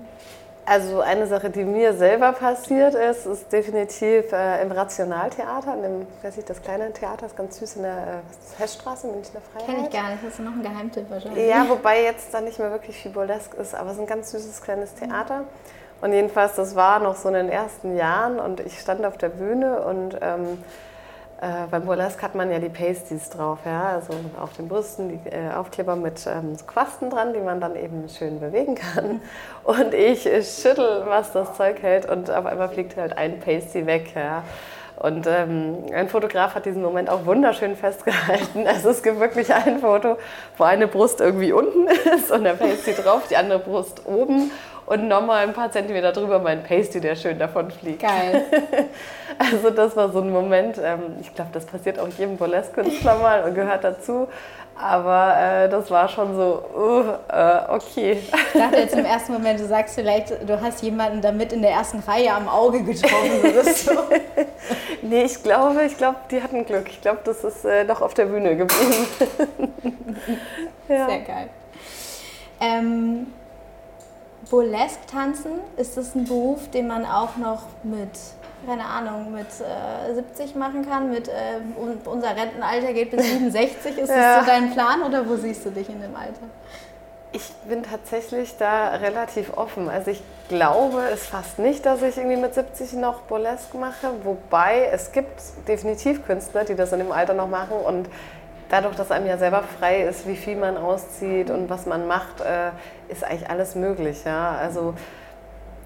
also 0.65 1.01
eine 1.01 1.27
Sache, 1.27 1.49
die 1.49 1.63
mir 1.63 1.93
selber 1.93 2.31
passiert 2.31 2.95
ist, 2.95 3.25
ist 3.25 3.51
definitiv 3.51 4.31
äh, 4.31 4.61
im 4.61 4.71
Rationaltheater, 4.71 5.75
in 5.75 5.81
dem, 5.81 6.07
weiß 6.21 6.37
ich, 6.37 6.45
das 6.45 6.61
kleine 6.61 6.93
Theater, 6.93 7.25
ist 7.25 7.35
ganz 7.35 7.59
süß 7.59 7.77
in 7.77 7.81
der 7.83 7.91
äh, 7.91 8.61
Hessstraße, 8.61 9.07
Münchner 9.07 9.41
Freiheit. 9.51 9.67
Kenn 9.67 9.83
ich 9.83 9.91
gar 9.91 10.09
nicht, 10.11 10.23
hast 10.23 10.39
du 10.39 10.43
noch 10.43 10.53
einen 10.53 10.63
Geheimtipp 10.63 11.09
wahrscheinlich? 11.09 11.49
Ja, 11.49 11.67
wobei 11.67 12.03
jetzt 12.03 12.33
da 12.33 12.39
nicht 12.39 12.59
mehr 12.59 12.71
wirklich 12.71 12.95
viel 12.95 13.11
Burlesque 13.11 13.57
ist, 13.57 13.75
aber 13.75 13.89
es 13.89 13.95
ist 13.95 14.01
ein 14.01 14.07
ganz 14.07 14.31
süßes 14.31 14.61
kleines 14.61 14.93
Theater. 14.93 15.39
Mhm. 15.39 15.47
Und 16.03 16.11
jedenfalls, 16.11 16.55
das 16.55 16.75
war 16.75 16.99
noch 16.99 17.15
so 17.15 17.29
in 17.29 17.35
den 17.35 17.47
ersten 17.47 17.95
Jahren 17.95 18.37
und 18.37 18.59
ich 18.59 18.77
stand 18.77 19.05
auf 19.05 19.17
der 19.17 19.29
Bühne 19.29 19.79
und 19.83 20.17
ähm, 20.21 20.61
äh, 21.39 21.65
beim 21.71 21.85
Burlesque 21.85 22.21
hat 22.21 22.35
man 22.35 22.51
ja 22.51 22.59
die 22.59 22.67
Pasties 22.67 23.29
drauf, 23.29 23.59
ja, 23.63 23.91
also 23.91 24.11
auf 24.37 24.51
den 24.51 24.67
Brüsten 24.67 25.07
die 25.07 25.29
äh, 25.29 25.53
Aufkleber 25.53 25.95
mit 25.95 26.27
ähm, 26.27 26.57
so 26.57 26.65
Quasten 26.65 27.09
dran, 27.09 27.31
die 27.31 27.39
man 27.39 27.61
dann 27.61 27.77
eben 27.77 28.09
schön 28.09 28.41
bewegen 28.41 28.75
kann. 28.75 29.21
Und 29.63 29.93
ich, 29.93 30.25
ich 30.25 30.49
schüttel, 30.61 31.03
was 31.07 31.31
das 31.31 31.55
Zeug 31.55 31.81
hält 31.81 32.09
und 32.09 32.29
auf 32.29 32.45
einmal 32.45 32.67
fliegt 32.67 32.97
halt 32.97 33.17
ein 33.17 33.39
Pasty 33.39 33.85
weg, 33.85 34.13
ja. 34.13 34.43
Und 34.97 35.25
ähm, 35.25 35.85
ein 35.93 36.09
Fotograf 36.09 36.53
hat 36.53 36.65
diesen 36.65 36.81
Moment 36.81 37.09
auch 37.09 37.25
wunderschön 37.25 37.77
festgehalten. 37.77 38.67
Also 38.67 38.89
es 38.89 39.03
gibt 39.03 39.21
wirklich 39.21 39.53
ein 39.53 39.79
Foto, 39.79 40.17
wo 40.57 40.65
eine 40.65 40.87
Brust 40.87 41.21
irgendwie 41.21 41.53
unten 41.53 41.87
ist 42.15 42.29
und 42.29 42.43
der 42.43 42.53
Pasty 42.53 42.93
drauf, 42.93 43.21
die 43.29 43.37
andere 43.37 43.59
Brust 43.59 44.05
oben 44.05 44.51
und 44.85 45.07
nochmal 45.07 45.43
ein 45.43 45.53
paar 45.53 45.71
Zentimeter 45.71 46.11
drüber 46.11 46.39
mein 46.39 46.63
Pasty, 46.63 46.99
der 46.99 47.15
schön 47.15 47.39
davon 47.39 47.71
fliegt. 47.71 48.01
Geil. 48.01 48.43
also 49.37 49.69
das 49.69 49.95
war 49.95 50.11
so 50.11 50.19
ein 50.19 50.31
Moment, 50.31 50.77
ähm, 50.83 51.17
ich 51.21 51.33
glaube, 51.33 51.51
das 51.53 51.65
passiert 51.65 51.99
auch 51.99 52.07
jedem 52.09 52.37
Burlesque-Künstler 52.37 53.15
mal 53.15 53.43
und 53.43 53.55
gehört 53.55 53.83
dazu. 53.83 54.27
Aber 54.75 55.37
äh, 55.37 55.69
das 55.69 55.91
war 55.91 56.09
schon 56.09 56.35
so, 56.35 56.63
uh, 56.75 57.03
äh, 57.31 57.59
okay. 57.69 58.13
Ich 58.13 58.59
dachte 58.59 58.77
jetzt 58.77 58.95
im 58.95 59.05
ersten 59.05 59.33
Moment, 59.33 59.59
du 59.59 59.67
sagst 59.67 59.95
vielleicht, 59.95 60.31
du 60.49 60.59
hast 60.59 60.81
jemanden 60.81 61.21
damit 61.21 61.53
in 61.53 61.61
der 61.61 61.71
ersten 61.71 61.99
Reihe 61.99 62.33
am 62.33 62.49
Auge 62.49 62.83
getroffen. 62.83 63.63
So. 63.65 63.91
nee, 65.03 65.23
ich 65.23 65.43
glaube, 65.43 65.83
ich 65.85 65.95
glaube, 65.95 66.17
die 66.31 66.41
hatten 66.41 66.65
Glück. 66.65 66.87
Ich 66.89 67.01
glaube, 67.01 67.19
das 67.23 67.43
ist 67.43 67.65
äh, 67.65 67.85
doch 67.85 68.01
auf 68.01 68.15
der 68.15 68.25
Bühne 68.25 68.57
geblieben. 68.57 69.07
ja. 70.89 71.05
Sehr 71.07 71.19
geil. 71.19 71.49
Ähm, 72.59 73.27
Burlesque 74.49 75.05
tanzen, 75.09 75.51
ist 75.77 75.97
das 75.97 76.15
ein 76.15 76.25
Beruf, 76.25 76.69
den 76.69 76.87
man 76.87 77.05
auch 77.05 77.37
noch 77.37 77.63
mit, 77.83 78.09
keine 78.65 78.85
Ahnung, 78.85 79.33
mit 79.33 79.47
äh, 79.47 80.13
70 80.13 80.55
machen 80.55 80.87
kann? 80.87 81.11
Mit 81.11 81.27
äh, 81.27 81.59
unser 82.05 82.35
Rentenalter 82.35 82.93
geht 82.93 83.11
bis 83.11 83.23
67. 83.25 83.97
Ist 83.97 84.09
ja. 84.09 84.37
das 84.37 84.45
so 84.45 84.51
dein 84.51 84.71
Plan 84.71 85.03
oder 85.03 85.27
wo 85.27 85.35
siehst 85.35 85.65
du 85.65 85.69
dich 85.69 85.89
in 85.89 86.01
dem 86.01 86.15
Alter? 86.15 86.47
Ich 87.35 87.51
bin 87.67 87.81
tatsächlich 87.81 88.57
da 88.57 88.89
relativ 88.89 89.57
offen. 89.57 89.89
Also 89.89 90.11
ich 90.11 90.21
glaube 90.49 91.01
es 91.11 91.25
fast 91.25 91.57
nicht, 91.57 91.83
dass 91.83 92.03
ich 92.03 92.15
irgendwie 92.17 92.37
mit 92.37 92.53
70 92.53 92.93
noch 92.93 93.21
Burlesque 93.21 93.75
mache. 93.75 94.11
Wobei 94.23 94.89
es 94.91 95.11
gibt 95.11 95.41
definitiv 95.67 96.23
Künstler, 96.27 96.63
die 96.63 96.75
das 96.75 96.91
in 96.91 96.99
dem 96.99 97.11
Alter 97.11 97.33
noch 97.33 97.49
machen. 97.49 97.77
Und 97.83 98.07
dadurch, 98.73 98.95
dass 98.95 99.11
einem 99.11 99.27
ja 99.27 99.37
selber 99.37 99.61
frei 99.61 100.01
ist, 100.01 100.27
wie 100.27 100.35
viel 100.35 100.55
man 100.55 100.77
auszieht 100.77 101.51
und 101.51 101.69
was 101.69 101.85
man 101.85 102.07
macht, 102.07 102.41
äh, 102.41 102.71
ist 103.07 103.23
eigentlich 103.23 103.47
alles 103.47 103.75
möglich. 103.75 104.23
Ja? 104.25 104.57
Also 104.59 104.95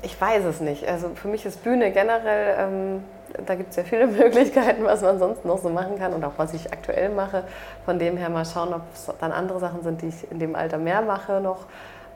ich 0.02 0.20
weiß 0.20 0.46
es 0.46 0.62
nicht. 0.62 0.88
Also 0.88 1.10
für 1.16 1.28
mich 1.28 1.46
ist 1.46 1.64
Bühne 1.64 1.92
generell, 1.92 2.56
ähm, 2.58 3.04
da 3.46 3.56
gibt 3.56 3.72
es 3.72 3.76
ja 3.76 3.84
viele 3.84 4.08
Möglichkeiten, 4.24 4.86
was 4.86 5.02
man 5.02 5.20
sonst 5.20 5.44
noch 5.44 5.58
so 5.58 5.68
machen 5.68 6.00
kann 6.00 6.14
und 6.14 6.24
auch 6.24 6.34
was 6.38 6.54
ich 6.54 6.72
aktuell 6.72 7.10
mache. 7.10 7.44
Von 7.84 8.00
dem 8.00 8.16
her 8.16 8.30
mal 8.30 8.46
schauen, 8.46 8.74
ob 8.74 8.84
es 8.94 9.12
dann 9.20 9.34
andere 9.34 9.60
Sachen 9.60 9.84
sind, 9.84 10.02
die 10.02 10.08
ich 10.08 10.32
in 10.32 10.40
dem 10.40 10.56
Alter 10.56 10.78
mehr 10.78 11.02
mache 11.02 11.42
noch. 11.42 11.66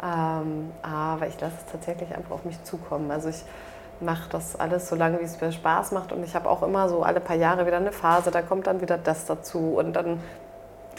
Ähm, 0.01 0.71
aber 0.83 1.27
ich 1.27 1.39
lasse 1.41 1.55
es 1.65 1.69
tatsächlich 1.69 2.15
einfach 2.15 2.31
auf 2.31 2.45
mich 2.45 2.63
zukommen. 2.63 3.11
Also 3.11 3.27
ich 3.27 3.43
mache 3.99 4.29
das 4.31 4.57
alles 4.57 4.87
so 4.87 4.95
lange, 4.95 5.19
wie 5.19 5.25
es 5.25 5.41
mir 5.41 5.51
Spaß 5.51 5.91
macht 5.91 6.13
und 6.13 6.23
ich 6.23 6.33
habe 6.33 6.49
auch 6.49 6.63
immer 6.63 6.87
so 6.87 7.03
alle 7.03 7.19
paar 7.19 7.35
Jahre 7.35 7.67
wieder 7.67 7.77
eine 7.77 7.91
Phase, 7.91 8.31
da 8.31 8.41
kommt 8.41 8.65
dann 8.65 8.81
wieder 8.81 8.97
das 8.97 9.25
dazu 9.25 9.75
und 9.77 9.93
dann 9.93 10.19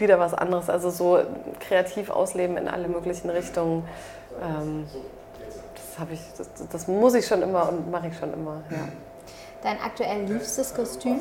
wieder 0.03 0.19
was 0.19 0.35
anderes. 0.35 0.69
Also 0.69 0.91
so 0.91 1.21
kreativ 1.61 2.11
ausleben 2.11 2.59
in 2.59 2.69
alle 2.69 2.89
möglichen 2.89 3.31
Richtungen. 3.31 3.85
Ähm, 4.43 4.87
das, 5.99 6.09
ich, 6.11 6.21
das, 6.37 6.49
das, 6.71 6.89
muss 6.89 7.15
ich 7.15 7.27
schon 7.27 7.43
immer 7.43 7.69
und 7.69 7.91
mache 7.91 8.09
ich 8.09 8.19
schon 8.19 8.33
immer. 8.35 8.63
Ja. 8.71 8.89
Dein 9.63 9.81
aktuell 9.81 10.25
liebstes 10.25 10.75
Kostüm? 10.75 11.21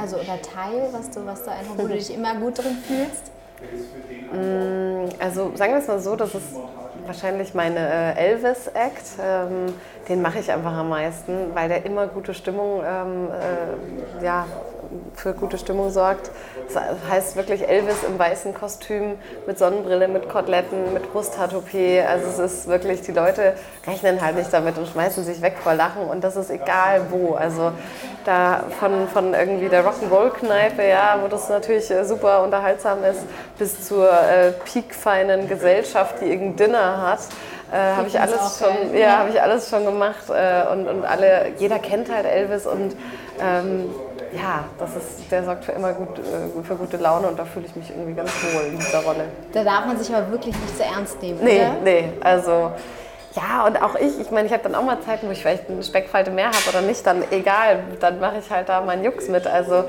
Also 0.00 0.16
oder 0.16 0.40
Teil, 0.42 0.88
was 0.92 1.10
du, 1.10 1.24
was 1.24 1.44
du 1.44 1.50
einfach, 1.50 1.78
wo 1.78 1.86
du 1.86 1.94
dich 1.94 2.12
immer 2.12 2.34
gut 2.34 2.58
drin 2.58 2.76
fühlst? 2.86 3.30
Mm, 4.32 5.08
also 5.20 5.52
sagen 5.54 5.72
wir 5.72 5.78
es 5.78 5.88
mal 5.88 6.00
so, 6.00 6.16
das 6.16 6.34
ist 6.34 6.56
wahrscheinlich 7.06 7.54
meine 7.54 7.78
äh, 7.78 8.30
Elvis-Act. 8.30 9.18
Ähm, 9.20 9.74
den 10.08 10.22
mache 10.22 10.38
ich 10.38 10.50
einfach 10.50 10.72
am 10.72 10.88
meisten, 10.88 11.54
weil 11.54 11.68
der 11.68 11.84
immer 11.84 12.06
gute 12.06 12.34
Stimmung 12.34 12.82
ähm, 12.84 13.28
äh, 13.30 14.24
ja, 14.24 14.46
für 15.14 15.32
gute 15.32 15.58
Stimmung 15.58 15.90
sorgt. 15.90 16.30
Das 16.72 16.82
heißt 17.10 17.36
wirklich 17.36 17.66
Elvis 17.66 18.02
im 18.06 18.18
weißen 18.18 18.54
Kostüm 18.54 19.14
mit 19.46 19.58
Sonnenbrille, 19.58 20.08
mit 20.08 20.28
Koteletten, 20.28 20.92
mit 20.92 21.12
Brusthaartoupet. 21.12 22.06
Also 22.06 22.28
es 22.28 22.38
ist 22.38 22.68
wirklich, 22.68 23.02
die 23.02 23.12
Leute 23.12 23.54
rechnen 23.86 24.20
halt 24.20 24.36
nicht 24.36 24.52
damit 24.52 24.76
und 24.78 24.86
schmeißen 24.86 25.24
sich 25.24 25.40
weg 25.40 25.56
vor 25.62 25.74
Lachen 25.74 26.02
und 26.02 26.22
das 26.24 26.36
ist 26.36 26.50
egal 26.50 27.06
wo. 27.10 27.34
Also 27.34 27.72
da 28.24 28.64
von, 28.78 29.08
von 29.08 29.34
irgendwie 29.34 29.68
der 29.68 29.84
Rock'n'Roll-Kneipe, 29.84 30.86
ja, 30.86 31.18
wo 31.22 31.28
das 31.28 31.48
natürlich 31.48 31.90
äh, 31.90 32.04
super 32.04 32.42
unterhaltsam 32.42 33.02
ist, 33.04 33.20
bis 33.58 33.86
zur 33.86 34.10
äh, 34.10 34.52
peakfeinen 34.52 35.48
Gesellschaft, 35.48 36.16
die 36.20 36.26
irgendein 36.26 36.68
Dinner 36.68 37.02
hat. 37.10 37.20
Äh, 37.70 37.96
habe 37.96 38.08
ich 38.08 38.18
alles 38.18 38.58
schon, 38.58 38.96
ja, 38.96 39.18
habe 39.18 39.30
ich 39.30 39.42
alles 39.42 39.68
schon 39.68 39.84
gemacht 39.84 40.30
äh, 40.30 40.72
und, 40.72 40.88
und 40.88 41.04
alle, 41.04 41.52
jeder 41.58 41.78
kennt 41.78 42.10
halt 42.12 42.24
Elvis 42.24 42.66
und 42.66 42.96
ähm, 43.40 43.90
ja, 44.32 44.64
das 44.78 44.96
ist, 44.96 45.30
der 45.30 45.44
sorgt 45.44 45.64
für 45.64 45.72
immer 45.72 45.92
gut, 45.92 46.18
äh, 46.18 46.62
für 46.62 46.74
gute 46.76 46.96
Laune 46.96 47.28
und 47.28 47.38
da 47.38 47.44
fühle 47.44 47.66
ich 47.66 47.76
mich 47.76 47.90
irgendwie 47.90 48.14
ganz 48.14 48.30
wohl 48.52 48.62
in 48.72 48.78
dieser 48.78 49.00
Rolle. 49.02 49.24
Da 49.52 49.64
darf 49.64 49.86
man 49.86 49.98
sich 49.98 50.14
aber 50.14 50.30
wirklich 50.30 50.54
nicht 50.58 50.76
zu 50.76 50.84
ernst 50.84 51.20
nehmen, 51.22 51.40
Nee, 51.42 51.60
oder? 51.60 51.76
nee, 51.84 52.12
also 52.20 52.72
ja, 53.34 53.66
und 53.66 53.80
auch 53.82 53.94
ich, 53.94 54.18
ich 54.20 54.30
meine, 54.30 54.46
ich 54.46 54.52
habe 54.52 54.62
dann 54.62 54.74
auch 54.74 54.82
mal 54.82 55.00
Zeiten, 55.00 55.28
wo 55.28 55.30
ich 55.32 55.40
vielleicht 55.40 55.68
eine 55.68 55.82
Speckfalte 55.82 56.30
mehr 56.30 56.46
habe 56.46 56.68
oder 56.70 56.80
nicht, 56.80 57.06
dann 57.06 57.22
egal, 57.30 57.80
dann 58.00 58.20
mache 58.20 58.38
ich 58.38 58.50
halt 58.50 58.68
da 58.68 58.80
meinen 58.80 59.04
Jux 59.04 59.28
mit. 59.28 59.46
Also 59.46 59.84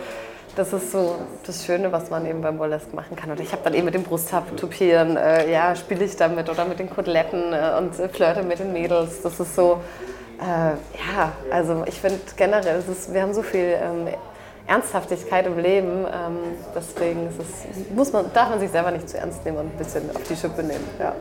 das 0.56 0.74
ist 0.74 0.92
so 0.92 1.16
das 1.46 1.66
Schöne, 1.66 1.92
was 1.92 2.10
man 2.10 2.26
eben 2.26 2.42
beim 2.42 2.58
Burlesque 2.58 2.94
machen 2.96 3.16
kann. 3.16 3.32
Oder 3.32 3.42
ich 3.42 3.52
habe 3.52 3.62
dann 3.64 3.74
eben 3.74 3.86
mit 3.86 3.94
dem 3.94 4.04
Brusttupieren, 4.04 5.16
äh, 5.16 5.50
ja, 5.52 5.76
spiele 5.76 6.04
ich 6.04 6.16
damit 6.18 6.50
oder 6.50 6.66
mit 6.66 6.80
den 6.80 6.90
Koteletten 6.90 7.54
äh, 7.54 7.78
und 7.78 7.98
äh, 7.98 8.10
flirte 8.10 8.44
mit 8.44 8.60
den 8.60 8.74
Mädels. 8.74 9.22
Das 9.22 9.40
ist 9.40 9.56
so, 9.56 9.80
äh, 10.42 10.72
ja, 11.16 11.32
also 11.52 11.84
ich 11.86 12.00
finde 12.02 12.20
generell, 12.36 12.80
ist, 12.80 13.14
wir 13.14 13.22
haben 13.22 13.34
so 13.34 13.42
viel 13.42 13.78
ähm, 13.82 14.08
Ernsthaftigkeit 14.70 15.48
im 15.48 15.58
Leben. 15.58 16.06
Ähm, 16.06 16.38
deswegen 16.76 17.28
es, 17.28 17.92
muss 17.96 18.14
man, 18.14 18.32
darf 18.34 18.50
man 18.50 18.60
sich 18.60 18.70
selber 18.70 18.92
nicht 18.92 19.10
zu 19.10 19.18
ernst 19.18 19.44
nehmen 19.44 19.58
und 19.58 19.66
ein 19.66 19.78
bisschen 19.78 20.04
auf 20.16 20.24
die 20.24 20.36
Schippe 20.36 20.62
nehmen. 20.62 20.88
Ja. 21.00 21.14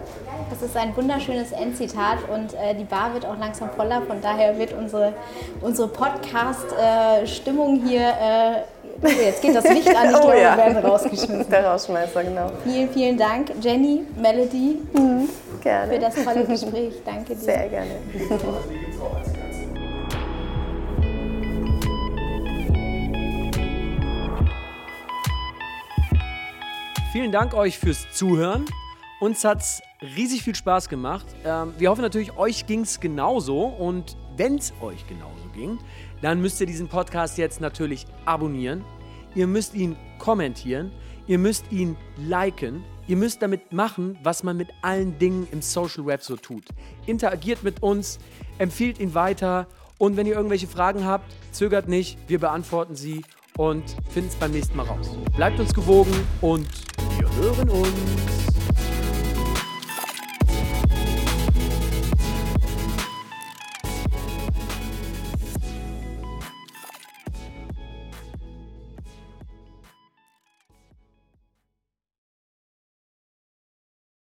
Das 0.51 0.63
ist 0.63 0.77
ein 0.77 0.95
wunderschönes 0.97 1.53
Endzitat 1.53 2.19
und 2.33 2.55
äh, 2.55 2.75
die 2.75 2.85
Bar 2.85 3.15
wird 3.15 3.25
auch 3.27 3.39
langsam 3.39 3.71
voller. 3.71 4.03
Von 4.03 4.21
daher 4.21 4.59
wird 4.59 4.73
unsere, 4.73 5.15
unsere 5.63 5.89
Podcast-Stimmung 5.89 7.77
äh, 7.77 7.89
hier. 7.89 8.09
Äh, 8.09 8.63
oh, 9.03 9.09
jetzt 9.09 9.41
geht 9.43 9.57
das 9.57 9.65
Licht 9.65 9.89
an, 9.97 10.11
ich 10.11 10.17
oh, 10.17 10.21
glaube, 10.21 10.41
ja. 10.41 10.57
wir 10.57 10.65
werden 10.65 10.79
rausgeschmissen. 10.79 11.51
Der 11.51 11.67
Rausschmeißer, 11.67 12.25
genau. 12.25 12.51
Vielen, 12.65 12.91
vielen 12.91 13.17
Dank, 13.17 13.53
Jenny, 13.61 14.05
Melody, 14.21 14.79
mhm, 14.93 15.29
gerne. 15.63 15.93
für 15.93 15.99
das 15.99 16.15
tolle 16.15 16.45
Gespräch. 16.45 16.95
Danke 17.05 17.35
dir. 17.35 17.45
Sehr 17.45 17.69
gerne. 17.69 17.93
Vielen 27.19 27.33
Dank 27.33 27.53
euch 27.53 27.81
fürs 27.81 28.07
Zuhören. 28.13 28.65
Uns 29.19 29.45
hat 29.45 29.59
es 29.59 29.83
riesig 30.01 30.45
viel 30.45 30.55
Spaß 30.55 30.89
gemacht. 30.89 31.27
Ähm, 31.45 31.75
wir 31.77 31.91
hoffen 31.91 32.03
natürlich, 32.03 32.37
euch 32.37 32.69
ging 32.69 32.83
es 32.83 33.01
genauso. 33.01 33.65
Und 33.65 34.17
wenn 34.37 34.55
es 34.55 34.73
euch 34.81 35.05
genauso 35.09 35.49
ging, 35.53 35.81
dann 36.23 36.41
müsst 36.41 36.61
ihr 36.61 36.69
diesen 36.69 36.87
Podcast 36.87 37.37
jetzt 37.37 37.61
natürlich 37.61 38.07
abonnieren. 38.25 38.85
Ihr 39.35 39.49
müsst 39.49 39.75
ihn 39.75 39.97
kommentieren. 40.21 40.93
Ihr 41.27 41.39
müsst 41.39 41.73
ihn 41.73 41.97
liken. 42.19 42.85
Ihr 43.09 43.17
müsst 43.17 43.43
damit 43.43 43.73
machen, 43.73 44.17
was 44.23 44.45
man 44.45 44.57
mit 44.57 44.69
allen 44.83 45.19
Dingen 45.19 45.49
im 45.51 45.61
Social 45.61 46.07
Web 46.07 46.23
so 46.23 46.37
tut. 46.37 46.67
Interagiert 47.07 47.65
mit 47.65 47.83
uns, 47.83 48.21
empfiehlt 48.59 49.01
ihn 49.01 49.15
weiter. 49.15 49.67
Und 49.99 50.17
wenn 50.17 50.29
ihr 50.29 50.37
irgendwelche 50.37 50.69
Fragen 50.69 51.05
habt, 51.05 51.35
zögert 51.51 51.89
nicht, 51.89 52.17
wir 52.29 52.39
beantworten 52.39 52.95
sie 52.95 53.25
und 53.59 53.85
finden 54.09 54.31
es 54.31 54.37
beim 54.37 54.53
nächsten 54.53 54.77
Mal 54.77 54.87
raus. 54.87 55.11
Bleibt 55.37 55.61
uns 55.61 55.75
gewogen 55.75 56.15
und 56.41 56.67
wir 57.19 57.29
hören 57.37 57.69
uns. 57.69 58.48